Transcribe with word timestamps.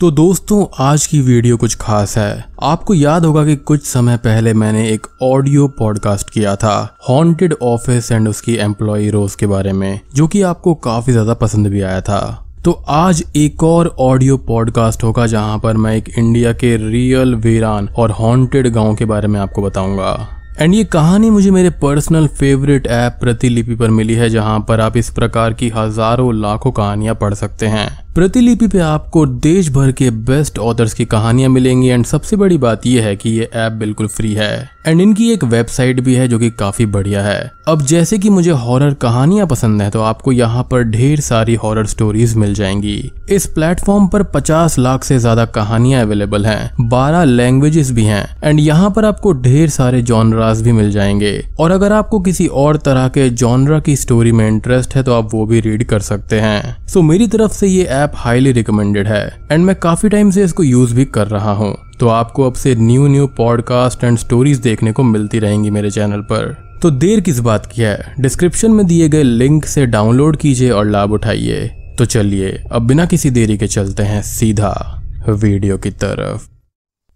तो 0.00 0.10
दोस्तों, 0.10 0.64
आज 0.80 1.04
की 1.06 1.20
वीडियो 1.20 1.56
कुछ 1.56 1.74
खास 1.74 2.16
है। 2.18 2.44
आपको 2.62 2.94
याद 2.94 3.24
होगा 3.24 3.44
कि 3.44 3.56
कुछ 3.56 3.84
समय 3.84 4.16
पहले 4.16 4.52
मैंने 4.54 4.86
एक 4.88 5.06
ऑडियो 5.22 5.66
पॉडकास्ट 5.68 6.30
किया 6.30 6.54
था 6.56 6.74
हॉन्टेड 7.08 7.54
ऑफ़िस 7.62 8.12
एंड 8.12 8.28
उसकी 8.28 8.54
एम्प्लॉय 8.56 9.08
रोज 9.10 9.34
के 9.34 9.46
बारे 9.46 9.72
में, 9.72 10.00
जो 10.14 10.26
कि 10.26 10.42
आपको 10.42 10.74
काफ़ी 10.74 11.12
ज़्यादा 11.12 11.34
पसंद 11.34 11.66
भी 11.66 11.80
आया 11.80 12.00
था। 12.00 12.20
तो 12.64 12.72
आज 12.88 13.24
एक 13.36 13.64
और 13.64 13.94
ऑडियो 14.00 14.36
पॉडकास्ट 14.38 15.04
होगा, 15.04 15.26
जहाँ 15.26 15.58
पर 15.58 15.76
मैं 15.76 15.96
एक 15.96 16.08
इंडिया 16.18 16.52
के 16.52 16.76
रियल 16.88 17.34
वीरान 17.34 17.88
और 17.88 18.10
हॉन्टेड 18.10 18.72
गाँव 18.72 18.94
के 18.94 19.04
बारे 19.04 19.28
में 19.28 19.40
आपको 19.40 19.62
बताऊँगा। 19.62 20.28
एंड 20.60 20.74
ये 20.74 20.84
कहानी 20.84 21.30
मुझे 21.30 21.50
मेरे 21.50 21.70
पर्सनल 21.72 22.26
फेवरेट 22.28 22.86
ऐप 22.86 23.18
प्रतिलिपि 23.20 23.74
पर 23.74 23.90
मिली 23.90 24.14
है, 24.14 24.30
जहाँ 24.30 24.60
पर 24.60 24.80
आप 24.80 24.96
इस 24.96 25.10
प्रकार 25.10 25.52
की 25.52 25.68
हज़ारों 25.68 26.34
लाखों 26.34 26.72
कहानियाँ 26.72 27.14
पढ़ 27.14 27.34
सकते 27.34 27.66
हैं। 27.66 28.07
प्रतिलिपि 28.18 28.66
पे 28.66 28.78
आपको 28.78 29.24
देश 29.26 29.68
भर 29.70 29.90
के 29.92 30.10
बेस्ट 30.10 30.58
ऑथर्स 30.58 30.94
की 30.94 31.04
कहानियाँ 31.04 31.50
मिलेंगी 31.50 31.88
एंड 31.88 32.04
सबसे 32.04 32.36
बड़ी 32.36 32.56
बात 32.58 32.86
यह 32.86 33.04
है 33.04 33.14
कि 33.16 33.30
ये 33.30 33.48
ऐप 33.54 33.72
बिल्कुल 33.72 34.06
फ्री 34.06 34.32
है। 34.34 34.70
एंड 34.86 35.00
इनकी 35.00 35.30
एक 35.32 35.44
वेबसाइट 35.44 36.00
भी 36.00 36.14
है 36.14 36.26
जो 36.28 36.38
कि 36.38 36.48
काफ़ी 36.50 36.86
बढ़िया 36.86 37.22
है। 37.22 37.50
अब 37.68 37.82
जैसे 37.82 38.18
कि 38.18 38.30
मुझे 38.30 38.50
हॉरर 38.50 38.94
कहानियाँ 38.94 39.46
पसंद 39.46 39.82
है 39.82 39.90
तो 39.90 40.00
आपको 40.00 40.32
यहाँ 40.32 40.62
पर 40.62 40.82
ढेर 40.82 41.20
सारी 41.20 41.54
हॉरर 41.54 41.86
स्टोरीज 41.86 42.34
मिल 42.34 42.54
जाएँगी। 42.54 43.10
इस 43.30 43.46
प्लेटफॉर्म 43.46 44.06
पर 44.08 44.22
50 44.34 44.78
लाख 44.78 45.04
से 45.04 45.18
ज़्यादा 45.18 45.44
कहानियाँ 45.46 46.02
अवेलेबल 46.02 46.46
हैं। 46.46 46.88
12 46.88 47.24
लैंग्वेजेस 47.24 47.90
भी 47.90 48.04
हैं। 48.04 48.24
एंड 48.44 48.60
यहाँ 48.60 48.90
पर 48.90 49.04
आपको 49.04 49.32
ढेर 49.42 49.68
सारे 49.68 50.02
जॉनराज 50.02 50.62
भी 50.62 50.72
मिल 50.72 50.90
जाएँगे। 50.90 51.32
और 51.60 51.70
अगर 51.70 51.92
आपको 51.92 52.20
किसी 52.20 52.46
और 52.46 52.76
तरह 52.76 53.08
के 53.08 53.28
जॉनरा 53.30 53.80
की 53.80 53.96
स्टोरी 53.96 54.32
में 54.32 54.46
इंटरेस्ट 54.48 54.96
है 54.96 55.02
तो 55.02 55.14
आप 55.14 55.34
वो 55.34 55.46
भी 55.46 55.60
रीड 55.60 55.84
कर 55.84 56.00
सकते 56.00 56.40
हैं। 56.40 56.86
सो 56.86 57.02
मेरी 57.02 57.26
तरफ़ 57.28 57.52
से 57.52 57.68
ये 57.68 57.84
ऐप 57.84 58.06
हाईली 58.14 58.52
रिकमेंडेड 58.52 59.06
है 59.06 59.40
एंड 59.52 59.64
मैं 59.64 59.76
काफ़ी 59.76 60.08
टाइम 60.08 60.30
से 60.30 60.44
इसको 60.44 60.62
यूज़ 60.62 60.94
भी 60.94 61.04
कर 61.04 61.26
रहा 61.26 61.52
हूँ। 61.52 61.78
तो 62.00 62.08
आपको 62.08 62.46
अब 62.46 62.52
से 62.52 62.74
new 62.74 63.06
new 63.06 63.26
podcast 63.26 64.04
and 64.04 64.18
stories 64.18 64.58
देखने 64.58 64.92
को 64.92 65.02
मिलती 65.02 65.38
रहेंगी 65.38 65.70
मेरे 65.70 65.90
चैनल 65.90 66.20
पर। 66.20 66.68
तो 66.82 66.90
देर 66.90 67.20
किस 67.20 67.38
बात 67.38 67.66
की 67.66 67.82
है? 67.82 68.14
डिस्क्रिप्शन 68.20 68.70
में 68.70 68.86
दिए 68.86 69.08
गए 69.08 69.22
लिंक 69.22 69.64
से 69.64 69.86
डाउनलोड 69.86 70.36
कीजिए 70.36 70.70
और 70.70 70.86
लाभ 70.86 71.12
उठाइए। 71.12 71.66
तो 71.98 72.04
चलिए, 72.04 72.64
अब 72.72 72.82
बिना 72.82 73.06
किसी 73.06 73.30
देरी 73.30 73.58
के 73.58 73.66
चलते 73.66 74.02
हैं 74.02 74.22
सीधा 74.22 75.02
वीडियो 75.28 75.78
की 75.78 75.90
तरफ़। 75.90 76.48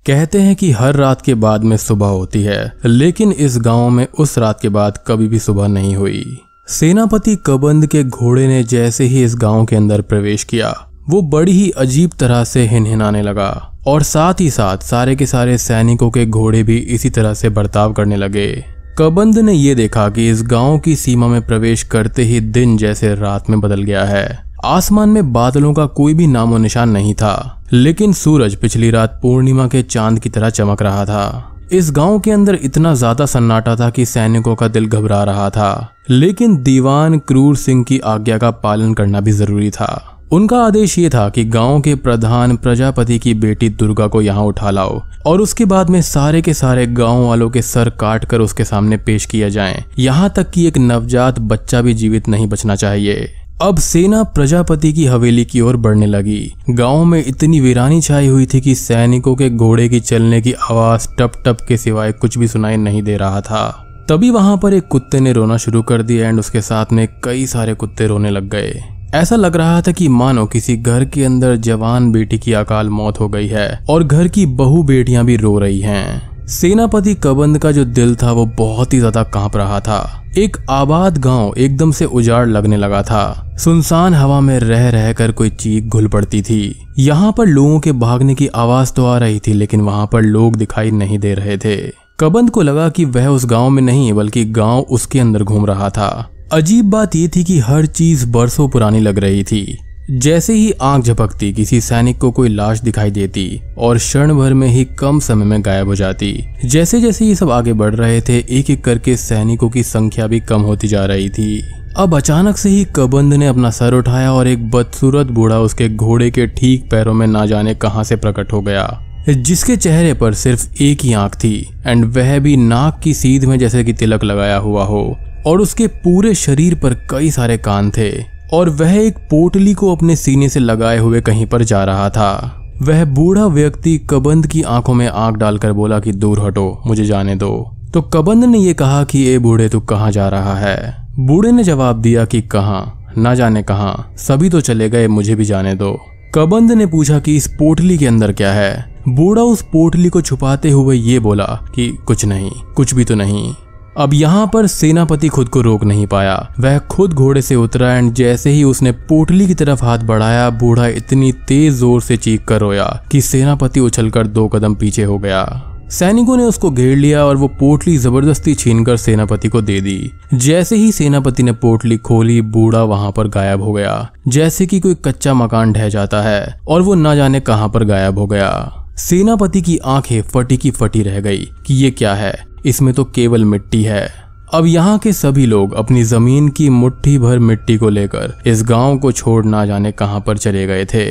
कहते 0.06 0.38
हैं 0.38 0.56
कि 0.56 0.70
हर 0.70 0.94
रात 0.94 1.22
के 1.22 1.34
बाद 1.34 1.64
में 1.64 1.76
सुबह 1.76 2.06
होती 2.06 2.42
है, 2.42 2.72
लेकिन 2.84 3.32
इस 3.32 3.58
गाँव 3.58 3.90
में 3.90 4.06
उस 4.18 4.38
रात 4.38 4.60
के 4.60 4.68
बाद 4.68 4.98
कभी 5.06 5.28
भी 5.28 5.38
सुबह 5.38 5.68
नहीं 5.68 5.96
हुई। 5.96 6.24
सेनापति 6.68 7.34
कबंद 7.46 7.86
के 7.86 8.02
घोड़े 8.04 8.46
ने 8.48 8.62
जैसे 8.62 9.04
ही 9.04 9.22
इस 9.24 9.34
गाँव 9.36 9.64
के 9.64 9.76
अंदर 9.76 10.00
प्रवेश 10.00 10.44
किया, 10.44 10.68
वो 11.10 11.22
बड़ी 11.22 11.52
ही 11.52 11.70
अजीब 11.70 12.10
तरह 12.20 12.44
से 12.44 12.66
हिनहिनाने 12.66 13.22
लगा 13.22 13.78
और 13.86 14.02
साथ 14.02 14.40
ही 14.40 14.50
साथ 14.50 14.78
सारे 14.78 15.16
के 15.16 15.26
सारे 15.26 15.58
सैनिकों 15.58 16.10
के 16.10 16.26
घोड़े 16.26 16.62
भी 16.62 16.76
इसी 16.76 17.10
तरह 17.10 17.34
से 17.34 17.48
बर्ताव 17.48 17.92
करने 17.92 18.16
लगे। 18.16 18.64
कबंद 18.98 19.38
ने 19.38 19.52
यह 19.52 19.74
देखा 19.74 20.08
कि 20.08 20.28
इस 20.30 20.42
गाँव 20.42 20.78
की 20.78 20.96
सीमा 20.96 21.28
में 21.28 21.40
प्रवेश 21.46 21.82
करते 21.82 22.22
ही 22.22 22.40
दिन 22.40 22.76
जैसे 22.76 23.14
रात 23.14 23.50
में 23.50 23.60
बदल 23.60 23.82
गया 23.82 24.04
है। 24.04 24.26
आसमान 24.64 25.08
में 25.08 25.32
बादलों 25.32 25.74
का 25.74 25.86
कोई 25.86 26.14
भी 26.14 26.26
नामो 26.26 26.58
निशान 26.58 26.90
नहीं 26.90 27.14
था, 27.14 27.64
लेकिन 27.72 28.12
सूरज 28.12 28.56
पिछली 28.56 28.90
रात 28.90 29.18
पूर्णिमा 29.22 29.66
के 29.66 29.82
चाँद 29.82 30.18
की 30.18 30.28
तरह 30.28 30.50
चमक 30.50 30.82
रहा 30.82 31.04
था। 31.04 31.51
इस 31.72 31.90
गाँव 31.90 32.18
के 32.20 32.30
अंदर 32.30 32.54
इतना 32.54 32.92
ज़्यादा 32.94 33.26
सन्नाटा 33.26 33.74
था 33.76 33.88
कि 33.90 34.04
सैनिकों 34.06 34.54
का 34.54 34.66
दिल 34.68 34.86
घबरा 34.86 35.22
रहा 35.24 35.48
था। 35.50 35.94
लेकिन 36.10 36.56
दीवान 36.62 37.18
क्रूर 37.18 37.56
सिंह 37.56 37.84
की 37.84 37.98
आज्ञा 37.98 38.38
का 38.38 38.50
पालन 38.50 38.92
करना 38.94 39.20
भी 39.20 39.32
ज़रूरी 39.32 39.70
था। 39.70 40.18
उनका 40.32 40.58
आदेश 40.58 40.98
ये 40.98 41.08
था 41.10 41.28
कि 41.28 41.44
गाँव 41.44 41.80
के 41.80 41.94
प्रधान 41.94 42.56
प्रजापति 42.56 43.18
की 43.18 43.34
बेटी 43.34 43.68
दुर्गा 43.68 44.06
को 44.06 44.22
यहाँ 44.22 44.44
उठा 44.44 44.70
लाओ 44.70 45.00
और 45.26 45.40
उसके 45.40 45.64
बाद 45.64 45.90
में 45.90 46.00
सारे 46.02 46.42
के 46.42 46.54
सारे 46.54 46.86
गाँव 46.86 47.26
वालों 47.26 47.50
के 47.50 47.62
सर 47.62 47.90
काट 47.90 48.24
कर 48.24 48.40
उसके 48.40 48.64
सामने 48.64 48.96
पेश 48.96 49.26
किया 49.26 49.48
जाए। 49.48 49.84
यहाँ 49.98 50.32
तक 50.36 50.50
कि 50.50 50.66
एक 50.66 50.78
नवजात 50.78 51.38
बच्चा 51.38 51.82
भी 51.82 51.94
जीवित 51.94 52.28
नहीं 52.28 52.46
बचना 52.46 52.76
चाहिए। 52.76 53.28
अब 53.60 53.78
सेना 53.78 54.22
प्रजापति 54.22 54.92
की 54.92 55.04
हवेली 55.06 55.44
की 55.44 55.60
ओर 55.60 55.76
बढ़ने 55.76 56.06
लगी। 56.06 56.54
गाँव 56.70 57.04
में 57.04 57.24
इतनी 57.26 57.60
वीरानी 57.60 58.00
छाई 58.00 58.26
हुई 58.26 58.46
थी 58.46 58.60
कि 58.60 58.74
सैनिकों 58.74 59.34
के 59.36 59.50
घोड़े 59.50 59.88
की 59.88 60.00
चलने 60.00 60.40
की 60.40 60.52
आवाज़ 60.52 61.08
टप 61.18 61.32
टप 61.46 61.58
के 61.68 61.76
सिवाय 61.76 62.12
कुछ 62.12 62.38
भी 62.38 62.48
सुनाई 62.48 62.76
नहीं 62.76 63.02
दे 63.02 63.16
रहा 63.16 63.40
था। 63.40 63.86
तभी 64.08 64.30
वहाँ 64.30 64.56
पर 64.56 64.74
एक 64.74 64.88
कुत्ते 64.88 65.20
ने 65.20 65.32
रोना 65.32 65.56
शुरू 65.56 65.82
कर 65.82 66.02
दिया 66.02 66.28
एंड 66.28 66.38
उसके 66.38 66.60
साथ 66.60 66.92
में 66.92 67.08
कई 67.24 67.46
सारे 67.46 67.74
कुत्ते 67.74 68.06
रोने 68.06 68.30
लग 68.30 68.48
गए। 68.48 68.82
ऐसा 69.14 69.36
लग 69.36 69.56
रहा 69.56 69.80
था 69.80 69.92
कि 69.92 70.08
मानो 70.08 70.46
किसी 70.46 70.76
घर 70.76 71.04
के 71.04 71.24
अंदर 71.24 71.56
जवान 71.56 72.12
बेटी 72.12 72.38
की 72.38 72.52
अकाल 72.52 72.88
मौत 72.88 73.20
हो 73.20 73.28
गई 73.28 73.46
है 73.46 73.84
और 73.90 74.04
घर 74.04 74.28
की 74.28 74.46
बहु 74.46 74.82
बेटियाँ 74.82 75.24
भी 75.24 75.36
रो 75.36 75.58
रही 75.58 75.80
हैं। 75.80 76.31
सेनापति 76.52 77.14
कबंद 77.14 77.58
का 77.58 77.70
जो 77.72 77.84
दिल 77.84 78.14
था, 78.14 78.32
वो 78.32 78.44
बहुत 78.46 78.92
ही 78.92 78.98
ज़्यादा 78.98 79.22
काँप 79.22 79.56
रहा 79.56 79.78
था। 79.80 80.24
एक 80.38 80.56
आबाद 80.70 81.18
गाँव 81.18 81.54
एकदम 81.58 81.90
से 81.90 82.04
उजाड़ 82.04 82.46
लगने 82.48 82.76
लगा 82.76 83.02
था। 83.02 83.56
सुनसान 83.58 84.14
हवा 84.14 84.40
में 84.40 84.58
रह 84.58 84.88
रह 84.90 85.12
कर 85.12 85.32
कोई 85.32 85.50
चीख 85.50 85.84
घुल 85.84 86.08
पड़ती 86.08 86.42
थी। 86.42 86.74
यहाँ 86.98 87.32
पर 87.32 87.46
लोगों 87.46 87.78
के 87.80 87.92
भागने 87.92 88.34
की 88.34 88.46
आवाज़ 88.46 88.92
तो 88.92 89.06
आ 89.06 89.16
रही 89.18 89.40
थी, 89.40 89.52
लेकिन 89.52 89.80
वहाँ 89.80 90.06
पर 90.06 90.22
लोग 90.22 90.56
दिखाई 90.56 90.90
नहीं 90.90 91.18
दे 91.18 91.34
रहे 91.34 91.56
थे। 91.58 91.76
कबंद 92.20 92.50
को 92.50 92.62
लगा 92.62 92.88
कि 92.88 93.04
वह 93.04 93.26
उस 93.26 93.46
गाँव 93.46 93.70
में 93.70 93.82
नहीं, 93.82 94.12
बल्कि 94.12 94.44
गाँव 94.44 94.80
उसके 94.80 95.20
अंदर 95.20 95.42
घूम 95.42 95.66
रहा 95.66 95.90
था। 95.90 96.30
अजीब 96.52 96.90
बात 96.90 97.16
यह 97.16 97.30
थी 97.36 97.44
कि 97.44 97.58
हर 97.58 97.86
चीज़ 97.86 98.26
बरसों 98.26 98.68
पुरानी 98.68 99.00
लग 99.00 99.18
रही 99.18 99.44
थी। 99.44 99.78
जैसे 100.10 100.54
ही 100.54 100.72
आँख 100.82 101.04
झपकती, 101.04 101.52
किसी 101.52 101.80
सैनिक 101.80 102.18
को 102.18 102.30
कोई 102.30 102.48
लाश 102.48 102.80
दिखाई 102.80 103.10
देती 103.10 103.60
और 103.78 103.98
क्षण 103.98 104.32
भर 104.34 104.54
में 104.54 104.66
ही 104.68 104.84
कम 104.98 105.18
समय 105.18 105.44
में 105.44 105.64
गायब 105.64 105.86
हो 105.86 105.94
जाती। 105.94 106.32
जैसे 106.64 107.00
जैसे 107.00 107.24
ये 107.24 107.34
सब 107.34 107.50
आगे 107.50 107.72
बढ़ 107.72 107.94
रहे 107.94 108.20
थे 108.20 108.38
एक 108.50 108.70
एक 108.70 108.84
करके 108.84 109.16
सैनिकों 109.16 109.68
की 109.70 109.82
संख्या 109.82 110.26
भी 110.26 110.40
कम 110.40 110.62
होती 110.62 110.88
जा 110.88 111.04
रही 111.04 111.28
थी। 111.30 111.60
अब 111.96 112.16
अचानक 112.16 112.56
से 112.56 112.68
ही 112.68 112.84
कबंद 112.96 113.34
ने 113.34 113.46
अपना 113.46 113.70
सर 113.70 113.94
उठाया 113.94 114.32
और 114.32 114.48
एक 114.48 114.70
बदसूरत 114.70 115.26
बूढ़ा 115.26 115.58
उसके 115.58 115.88
घोड़े 115.88 116.30
के 116.30 116.46
ठीक 116.46 116.90
पैरों 116.90 117.14
में 117.14 117.26
ना 117.26 117.46
जाने 117.46 117.74
कहाँ 117.74 118.04
से 118.04 118.16
प्रकट 118.16 118.52
हो 118.52 118.60
गया। 118.60 119.24
जिसके 119.28 119.76
चेहरे 119.76 120.14
पर 120.14 120.34
सिर्फ़ 120.34 120.82
एक 120.82 121.02
ही 121.02 121.12
आँख 121.12 121.34
थी 121.34 121.56
एंड 121.86 122.04
वह 122.04 122.38
भी 122.38 122.56
नाक 122.56 123.00
की 123.04 123.14
सीध 123.14 123.44
में 123.44 123.58
जैसे 123.58 123.84
कि 123.84 123.92
तिलक 123.92 124.24
लगाया 124.24 124.56
हुआ 124.56 124.84
हो, 124.84 125.16
और 125.46 125.60
उसके 125.60 125.86
पूरे 125.86 126.34
शरीर 126.34 126.74
पर 126.74 126.94
कई 127.10 127.30
सारे 127.30 127.58
कान 127.58 127.90
थे। 127.90 128.41
और 128.52 128.70
वह 128.70 128.92
एक 128.92 129.16
पोटली 129.16 129.74
को 129.74 129.96
अपने 129.96 130.16
सीने 130.16 130.48
से 130.48 130.60
लगाए 130.60 130.98
हुए 130.98 131.20
कहीं 131.20 131.46
पर 131.46 131.62
जा 131.62 131.84
रहा 131.84 132.10
था। 132.10 132.58
वह 132.82 133.04
बूढ़ा 133.04 133.46
व्यक्ति 133.46 133.98
कबंद 134.10 134.46
की 134.46 134.62
आँखों 134.62 134.94
में 134.94 135.08
आँख 135.08 135.36
डालकर 135.36 135.72
बोला 135.72 136.00
कि, 136.00 136.12
दूर 136.12 136.40
हटो, 136.40 136.82
मुझे 136.86 137.04
जाने 137.04 137.36
दो। 137.36 137.76
तो 137.94 138.02
कबंद 138.02 138.44
ने 138.44 138.58
यह 138.58 138.72
कहा 138.72 139.04
कि, 139.04 139.28
ए 139.28 139.38
बूढ़े, 139.38 139.68
तू 139.68 139.80
कहाँ 139.80 140.10
जा 140.10 140.28
रहा 140.28 140.54
है? 140.54 141.08
बूढ़े 141.18 141.52
ने 141.52 141.64
जवाब 141.64 141.96
दिया 141.96 142.24
कि, 142.24 142.42
कहा? 142.42 142.92
ना 143.18 143.34
जाने 143.34 143.62
कहा। 143.62 144.06
सभी 144.16 144.50
तो 144.50 144.60
चले 144.60 144.90
गए, 144.90 145.08
मुझे 145.08 145.34
भी 145.34 145.44
जाने 145.44 145.74
दो। 145.74 146.00
कबंद 146.34 146.72
ने 146.72 146.86
पूछा 146.86 147.18
कि, 147.18 147.36
इस 147.36 147.46
पोटली 147.46 147.98
के 147.98 148.06
अंदर 148.06 148.32
क्या 148.32 148.52
है? 148.52 148.94
बूढ़ा 149.08 149.42
उस 149.42 149.62
पोटली 149.62 150.08
को 150.08 150.20
छुपाते 150.20 150.70
हुए 150.70 150.96
ये 150.96 151.20
बोला 151.20 151.64
कि, 151.74 151.88
कुछ 151.88 152.24
नहीं, 152.24 152.50
कुछ 152.76 152.94
भी 152.94 153.04
तो 153.04 153.14
नहीं। 153.14 153.54
अब 153.96 154.14
यहाँ 154.14 154.46
पर 154.46 154.66
सेनापति 154.66 155.28
खुद 155.28 155.48
को 155.48 155.60
रोक 155.60 155.84
नहीं 155.84 156.06
पाया। 156.06 156.36
वह 156.60 156.78
खुद 156.90 157.12
घोड़े 157.12 157.42
से 157.42 157.54
उतरा 157.54 157.92
एंड 157.94 158.12
जैसे 158.14 158.50
ही 158.50 158.62
उसने 158.64 158.92
पोटली 158.92 159.46
की 159.46 159.54
तरफ़ 159.54 159.84
हाथ 159.84 159.98
बढ़ाया, 159.98 160.48
बूढ़ा 160.50 160.86
इतनी 160.86 161.32
तेज 161.48 161.74
ज़ोर 161.74 162.00
से 162.02 162.16
चीख 162.16 162.44
कर 162.44 162.60
रोया 162.60 162.86
कि 163.12 163.20
सेनापति 163.20 163.80
उछलकर 163.80 164.26
दो 164.26 164.46
कदम 164.48 164.74
पीछे 164.74 165.02
हो 165.02 165.18
गया। 165.18 165.68
सैनिकों 165.90 166.36
ने 166.36 166.42
उसको 166.42 166.70
घेर 166.70 166.96
लिया 166.96 167.24
और 167.24 167.36
वो 167.36 167.48
पोटली 167.48 167.96
ज़बरदस्ती 167.96 168.54
छीनकर 168.54 168.96
सेनापति 168.96 169.48
को 169.48 169.60
दे 169.60 169.80
दी। 169.80 170.12
जैसे 170.34 170.76
ही 170.76 170.92
सेनापति 170.92 171.42
ने 171.42 171.52
पोटली 171.52 171.96
खोली, 171.96 172.40
बूढ़ा 172.42 172.82
वहाँ 172.82 173.10
पर 173.12 173.28
गायब 173.28 173.62
हो 173.62 173.72
गया। 173.72 174.08
जैसे 174.28 174.66
कि 174.66 174.80
कोई 174.80 174.94
कच्चा 174.94 175.34
मकान 175.34 175.72
ढह 175.72 175.88
जाता 175.88 176.22
है 176.22 176.60
और 176.68 176.82
वो 176.82 176.94
न 176.94 177.14
जाने 177.16 177.40
कहाँ 177.40 177.68
पर 177.68 177.84
गायब 177.84 178.18
हो 178.18 178.26
गया। 178.26 178.72
सेनापति 178.98 179.62
की 179.62 179.76
आँखें 179.78 180.22
फटी 180.22 180.56
की 180.56 180.70
फटी 180.70 181.02
रह 181.02 181.20
गई 181.20 181.44
कि 181.66 181.74
ये 181.74 181.90
क्या 181.90 182.14
है? 182.14 182.51
इसमें 182.66 182.92
तो 182.94 183.04
केवल 183.04 183.44
मिट्टी 183.44 183.82
है। 183.82 184.06
अब 184.54 184.66
यहाँ 184.66 184.98
के 184.98 185.12
सभी 185.12 185.46
लोग 185.46 185.74
अपनी 185.74 186.02
ज़मीन 186.04 186.48
की 186.48 186.68
मुट्ठी 186.70 187.18
भर 187.18 187.38
मिट्टी 187.38 187.76
को 187.76 187.88
लेकर 187.88 188.34
इस 188.46 188.62
गाँव 188.62 188.98
को 188.98 189.12
छोड़ 189.12 189.44
ना 189.44 189.64
जाने 189.66 189.92
कहाँ 189.92 190.20
पर 190.20 190.38
चले 190.38 190.66
गए 190.66 190.84
थे। 190.84 191.04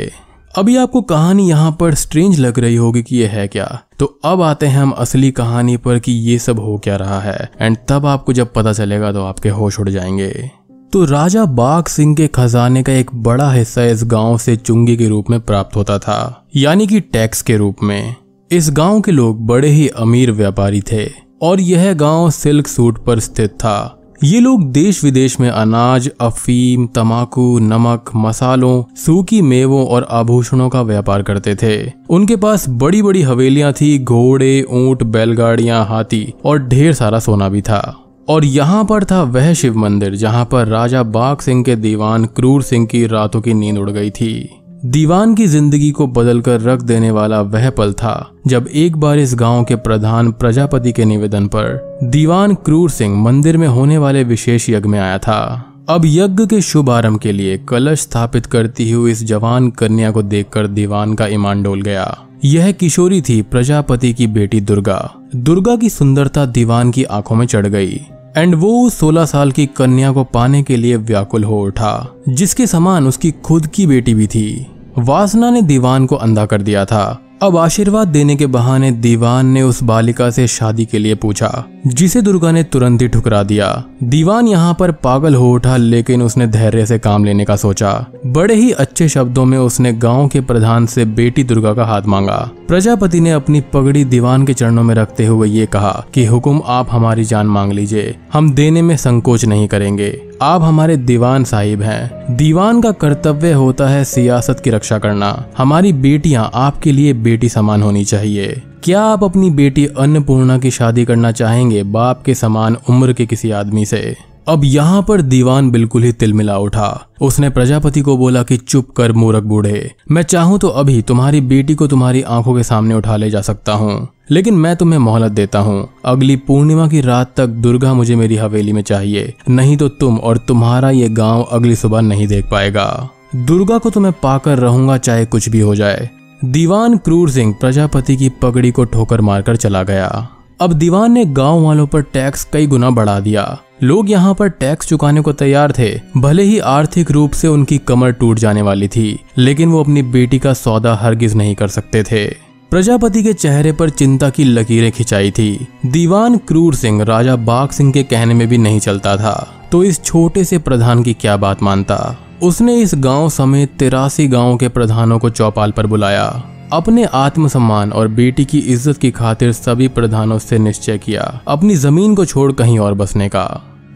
अभी 0.55 0.75
आपको 0.77 1.01
कहानी 1.01 1.47
यहाँ 1.49 1.71
पर 1.71 1.93
स्ट्रेंज 1.93 2.39
लग 2.39 2.59
रही 2.59 2.75
होगी 2.75 3.03
कि 3.03 3.15
ये 3.15 3.27
है 3.27 3.47
क्या? 3.47 3.65
तो 3.99 4.05
अब 4.25 4.41
आते 4.41 4.65
हैं 4.65 4.79
हम 4.79 4.91
असली 4.91 5.31
कहानी 5.31 5.77
पर 5.77 5.99
कि 5.99 6.11
ये 6.11 6.37
सब 6.39 6.59
हो 6.59 6.77
क्या 6.77 6.95
रहा 6.95 7.19
है। 7.19 7.49
एंड 7.61 7.77
तब 7.89 8.05
आपको 8.05 8.33
जब 8.33 8.53
पता 8.53 8.73
चलेगा 8.73 9.11
तो 9.11 9.23
आपके 9.23 9.49
होश 9.49 9.79
उड़ 9.79 9.89
जाएँगे। 9.89 10.49
तो 10.93 11.03
राजा 11.05 11.45
बाग 11.45 11.87
सिंह 11.87 12.15
के 12.15 12.27
खजाने 12.27 12.83
का 12.83 12.93
एक 12.93 13.09
बड़ा 13.15 13.51
हिस्सा 13.51 13.83
इस 13.83 14.03
गाँव 14.03 14.37
से 14.37 14.55
चुंगी 14.55 14.95
के 14.97 15.07
रूप 15.07 15.29
में 15.29 15.39
प्राप्त 15.39 15.75
होता 15.75 15.97
था, 15.99 16.47
यानी 16.55 16.87
कि 16.87 16.99
टैक्स 17.01 17.41
के 17.41 17.57
रूप 17.57 17.83
में। 17.83 18.15
इस 18.51 18.69
गाँव 18.71 19.01
के 19.01 19.11
लोग 19.11 19.45
बड़े 19.47 19.69
ही 19.69 19.87
अमीर 19.87 20.31
व्यापारी 20.31 20.81
थे। 20.81 21.05
और 21.41 21.61
यह 21.61 21.93
गाँव 21.93 22.29
सिल्क 22.29 22.67
सूट 22.67 23.05
पर 23.05 23.19
स्थित 23.19 23.49
था। 23.49 23.97
ये 24.23 24.39
लोग 24.39 24.71
देश 24.71 25.03
विदेश 25.03 25.39
में 25.39 25.49
अनाज, 25.49 26.09
अफीम 26.21 26.87
तमाकू 26.87 27.59
नमक, 27.59 28.11
मसालों, 28.15 28.83
सूखी 28.95 29.41
मेवों 29.41 29.85
और 29.85 30.07
आभूषणों 30.11 30.69
का 30.69 30.81
व्यापार 30.81 31.21
करते 31.21 31.55
थे। 31.55 31.91
उनके 32.09 32.35
पास 32.35 32.65
बड़ी 32.69 33.01
बड़ी 33.01 33.21
हवेलियाँ 33.21 33.73
थी, 33.73 33.99
घोड़े, 33.99 34.65
ऊँट, 34.71 35.03
बैलगाड़ियाँ, 35.03 35.85
हाथी 35.85 36.33
और 36.45 36.59
ढेर 36.59 36.93
सारा 36.93 37.19
सोना 37.19 37.49
भी 37.49 37.61
था। 37.61 37.97
और 38.29 38.45
यहाँ 38.45 38.85
पर 38.85 39.03
था 39.03 39.23
वह 39.23 39.53
शिव 39.53 39.77
मंदिर, 39.77 40.15
जहाँ 40.15 40.45
पर 40.45 40.67
राजा 40.67 41.03
बाग 41.03 41.37
सिंह 41.39 41.63
के 41.63 41.75
दीवान 41.75 42.25
क्रूर 42.25 42.63
सिंह 42.63 42.85
की 42.85 43.05
रातों 43.07 43.41
की 43.41 43.53
नींद 43.53 43.77
उड़ 43.77 43.89
गई 43.89 44.09
थी। 44.09 44.60
दीवान 44.85 45.33
की 45.35 45.45
ज़िंदगी 45.47 45.89
को 45.91 46.05
बदलकर 46.07 46.61
रख 46.61 46.81
देने 46.81 47.09
वाला 47.11 47.41
वह 47.41 47.69
पल 47.69 47.91
था, 47.93 48.31
जब 48.47 48.67
एक 48.67 48.95
बार 48.97 49.19
इस 49.19 49.33
गाँव 49.35 49.63
के 49.63 49.75
प्रधान 49.75 50.31
प्रजापति 50.31 50.91
के 50.91 51.05
निवेदन 51.05 51.47
पर 51.47 51.99
दीवान 52.03 52.53
क्रूर 52.55 52.89
सिंह 52.89 53.15
मंदिर 53.15 53.57
में 53.57 53.67
होने 53.67 53.97
वाले 53.97 54.23
विशेष 54.23 54.69
यज्ञ 54.69 54.89
में 54.89 54.99
आया 54.99 55.17
था। 55.17 55.41
अब 55.89 56.05
यज्ञ 56.05 56.45
के 56.45 56.61
शुभ 56.61 56.89
आरंभ 56.89 57.19
के 57.19 57.31
लिए 57.31 57.57
कलश 57.69 57.99
स्थापित 57.99 58.45
करती 58.45 58.89
हुई 58.91 59.11
इस 59.11 59.23
जवान 59.23 59.69
कन्या 59.69 60.11
को 60.11 60.21
देखकर 60.21 60.67
दीवान 60.67 61.13
का 61.13 61.27
ईमान 61.27 61.63
डोल 61.63 61.81
गया। 61.81 62.17
यह 62.45 62.71
किशोरी 62.71 63.21
थी 63.21 63.41
प्रजापति 63.41 64.13
की 64.13 64.27
बेटी 64.27 64.61
दुर्गा। 64.61 64.99
दुर्गा 65.35 65.75
की 65.75 65.89
सुंदरता 65.89 66.45
दीवान 66.45 66.91
की 66.91 67.03
आँखों 67.03 67.35
में 67.35 67.45
चढ़ 67.45 67.67
गई। 67.67 68.01
एंड 68.37 68.55
वो 68.55 68.89
16 68.89 69.25
साल 69.25 69.51
की 69.51 69.65
कन्या 69.65 70.11
को 70.11 70.23
पाने 70.23 70.63
के 70.63 70.77
लिए 70.77 70.95
व्याकुल 70.95 71.43
हो 71.43 71.61
उठा, 71.61 72.15
जिसके 72.29 72.67
समान 72.67 73.07
उसकी 73.07 73.31
खुद 73.31 73.67
की 73.67 73.87
बेटी 73.87 74.13
भी 74.13 74.27
थी। 74.27 74.71
वासना 74.97 75.49
ने 75.49 75.61
दीवान 75.61 76.05
को 76.05 76.15
अंधा 76.15 76.45
कर 76.45 76.61
दिया 76.61 76.85
था। 76.85 77.21
अब 77.43 77.57
आशीर्वाद 77.57 78.07
देने 78.07 78.35
के 78.35 78.45
बहाने 78.45 78.91
दीवान 78.91 79.45
ने 79.45 79.61
उस 79.61 79.83
बालिका 79.83 80.29
से 80.29 80.47
शादी 80.47 80.85
के 80.85 80.99
लिए 80.99 81.15
पूछा, 81.15 81.65
जिसे 81.87 82.21
दुर्गा 82.21 82.51
ने 82.51 82.63
तुरंत 82.63 83.01
ही 83.01 83.07
ठुकरा 83.07 83.43
दिया। 83.43 83.83
दीवान 84.03 84.47
यहाँ 84.47 84.75
पर 84.79 84.91
पागल 84.91 85.35
हो 85.35 85.51
उठा, 85.51 85.77
लेकिन 85.77 86.21
उसने 86.21 86.47
धैर्य 86.47 86.85
से 86.85 86.99
काम 86.99 87.25
लेने 87.25 87.45
का 87.45 87.55
सोचा। 87.55 88.05
बड़े 88.25 88.55
ही 88.55 88.71
अच्छे 88.71 89.09
शब्दों 89.09 89.45
में 89.45 89.57
उसने 89.57 89.93
गाँव 89.93 90.27
के 90.27 90.41
प्रधान 90.41 90.85
से 90.85 91.05
बेटी 91.05 91.43
दुर्गा 91.43 91.73
का 91.73 91.85
हाथ 91.85 92.01
मांगा। 92.07 92.51
प्रजापति 92.67 93.19
ने 93.19 93.31
अपनी 93.31 93.61
पगड़ी 93.61 94.05
दीवान 94.05 94.45
के 94.45 94.53
चरणों 94.53 94.83
में 94.83 94.95
रखते 94.95 95.25
हुए 95.25 95.47
ये 95.47 95.65
कहा 95.65 96.05
कि, 96.13 96.25
हुक्म, 96.25 96.61
आप 96.65 96.87
हमारी 96.91 97.23
जान 97.23 97.47
मांग 97.47 97.71
लीजिए। 97.71 98.15
हम 98.33 98.51
देने 98.51 98.81
में 98.81 98.97
संकोच 98.97 99.45
नहीं 99.45 99.67
करेंगे। 99.67 100.30
आप 100.41 100.61
हमारे 100.61 100.97
दीवान 100.97 101.43
साहिब 101.43 101.81
हैं। 101.81 102.35
दीवान 102.35 102.81
का 102.81 102.91
कर्तव्य 102.91 103.51
होता 103.51 103.87
है 103.87 104.03
सियासत 104.03 104.59
की 104.59 104.69
रक्षा 104.69 104.97
करना। 104.99 105.45
हमारी 105.57 105.93
बेटियाँ 105.93 106.51
आपके 106.53 106.91
लिए 106.91 107.13
बेटी 107.13 107.49
समान 107.49 107.83
होनी 107.83 108.05
चाहिए। 108.05 108.61
क्या 108.83 109.01
आप 109.01 109.23
अपनी 109.23 109.49
बेटी 109.49 109.85
अन्नपूर्णा 109.85 110.57
की 110.57 110.71
शादी 110.71 111.05
करना 111.05 111.31
चाहेंगे 111.31 111.83
बाप 111.83 112.23
के 112.25 112.35
समान 112.35 112.77
उम्र 112.89 113.13
के 113.13 113.25
किसी 113.25 113.51
आदमी 113.51 113.85
से? 113.85 114.30
अब 114.47 114.61
यहाँ 114.63 115.01
पर 115.01 115.21
दीवान 115.21 115.69
बिल्कुल 115.71 116.03
ही 116.03 116.11
तिलमिला 116.11 116.57
उठा। 116.57 117.07
उसने 117.21 117.49
प्रजापति 117.49 118.01
को 118.01 118.15
बोला 118.17 118.41
कि 118.43 118.57
चुप 118.57 118.89
कर, 118.91 119.11
मूर्ख 119.11 119.43
बूढ़े। 119.43 119.91
मैं 120.11 120.21
चाहूँ 120.23 120.57
तो 120.59 120.67
अभी 120.69 121.01
तुम्हारी 121.01 121.41
बेटी 121.43 121.75
को 121.75 121.87
तुम्हारी 121.87 122.21
आँखों 122.21 122.55
के 122.55 122.63
सामने 122.63 122.95
उठा 122.95 123.15
ले 123.15 123.29
जा 123.29 123.41
सकता 123.41 123.73
हूँ, 123.73 124.07
लेकिन 124.31 124.53
मैं 124.55 124.75
तुम्हें 124.75 124.99
मोहलत 124.99 125.31
देता 125.31 125.59
हूँ। 125.59 125.87
अगली 126.05 126.35
पूर्णिमा 126.37 126.87
की 126.87 127.01
रात 127.01 127.33
तक 127.37 127.47
दुर्गा 127.47 127.93
मुझे 127.93 128.15
मेरी 128.15 128.35
हवेली 128.35 128.73
में 128.73 128.81
चाहिए, 128.81 129.33
नहीं 129.49 129.77
तो 129.77 129.89
तुम 129.89 130.17
और 130.17 130.37
तुम्हारा 130.37 130.89
ये 130.91 131.09
गाँव 131.11 131.43
अगली 131.43 131.75
सुबह 131.75 132.01
नहीं 132.01 132.27
देख 132.27 132.49
पाएगा। 132.51 133.09
दुर्गा 133.37 133.77
को 133.77 133.89
तुम्हें 133.89 134.13
पाकर 134.23 134.57
रहूँगा, 134.57 134.97
चाहे 134.97 135.25
कुछ 135.25 135.49
भी 135.49 135.59
हो 135.59 135.75
जाए। 135.75 136.09
दीवान 136.41 136.97
क्रूर 136.97 137.29
सिंह 137.29 137.53
प्रजापति 137.53 138.15
की 138.17 138.29
पगड़ी 138.41 138.71
को 138.71 138.85
ठोकर 138.85 139.21
मारकर 139.21 139.55
चला 139.55 139.83
गया। 139.83 140.27
अब 140.61 140.73
दीवान 140.73 141.11
ने 141.11 141.25
गाँव 141.25 141.61
वालों 141.61 141.87
पर 141.87 142.01
टैक्स 142.01 142.43
कई 142.43 142.67
गुना 142.67 142.89
बढ़ा 142.89 143.19
दिया। 143.19 143.57
लोग 143.83 144.09
यहाँ 144.09 144.33
पर 144.33 144.49
टैक्स 144.49 144.87
चुकाने 144.87 145.21
को 145.21 145.33
तैयार 145.33 145.71
थे, 145.71 146.01
भले 146.17 146.43
ही 146.43 146.59
आर्थिक 146.59 147.11
रूप 147.11 147.31
से 147.31 147.47
उनकी 147.47 147.77
कमर 147.77 148.11
टूट 148.11 148.39
जाने 148.39 148.61
वाली 148.61 148.87
थी, 148.87 149.19
लेकिन 149.37 149.69
वो 149.69 149.83
अपनी 149.83 150.01
बेटी 150.01 150.39
का 150.39 150.53
सौदा 150.53 150.93
हरगिज 150.95 151.35
नहीं 151.35 151.55
कर 151.55 151.67
सकते 151.67 152.03
थे। 152.03 152.25
प्रजापति 152.71 153.23
के 153.23 153.33
चेहरे 153.33 153.71
पर 153.71 153.89
चिंता 153.89 154.29
की 154.29 154.43
लकीरें 154.43 154.91
खिंचाई 154.91 155.31
थी। 155.31 155.67
दीवान 155.85 156.37
क्रूर 156.37 156.75
सिंह, 156.75 157.03
राजा 157.03 157.35
बाघ 157.35 157.69
सिंह 157.69 157.91
के 157.91 158.03
कहने 158.03 158.33
में 158.33 158.47
भी 158.47 158.57
नहीं 158.57 158.79
चलता 158.79 159.17
था। 159.17 159.53
तो 159.71 159.83
इस 159.83 160.03
छोटे 160.03 160.43
से 160.43 160.57
प्रधान 160.57 161.03
की 161.03 161.13
क्या 161.13 161.37
बात 161.37 161.63
मानता? 161.63 162.17
उसने 162.43 162.75
इस 162.75 162.91
गाँव 162.95 163.29
समेत 163.29 163.71
तिरासी 163.79 164.27
गाँवों 164.27 164.57
के 164.57 164.67
प्रधानों 164.67 165.19
को 165.19 165.29
चौपाल 165.29 165.71
पर 165.71 165.87
बुलाया। 165.87 166.43
अपने 166.73 167.03
आत्मसम्मान 167.05 167.91
और 167.91 168.07
बेटी 168.07 168.45
की 168.45 168.59
इज़्ज़त 168.59 168.97
की 168.97 169.11
खातिर 169.11 169.51
सभी 169.51 169.87
प्रधानों 169.87 170.37
से 170.39 170.59
निश्चय 170.59 170.97
किया। 170.97 171.23
अपनी 171.47 171.75
ज़मीन 171.75 172.15
को 172.15 172.25
छोड़ 172.25 172.51
कहीं 172.51 172.79
और 172.79 172.93
बसने 172.93 173.29
का। 173.29 173.43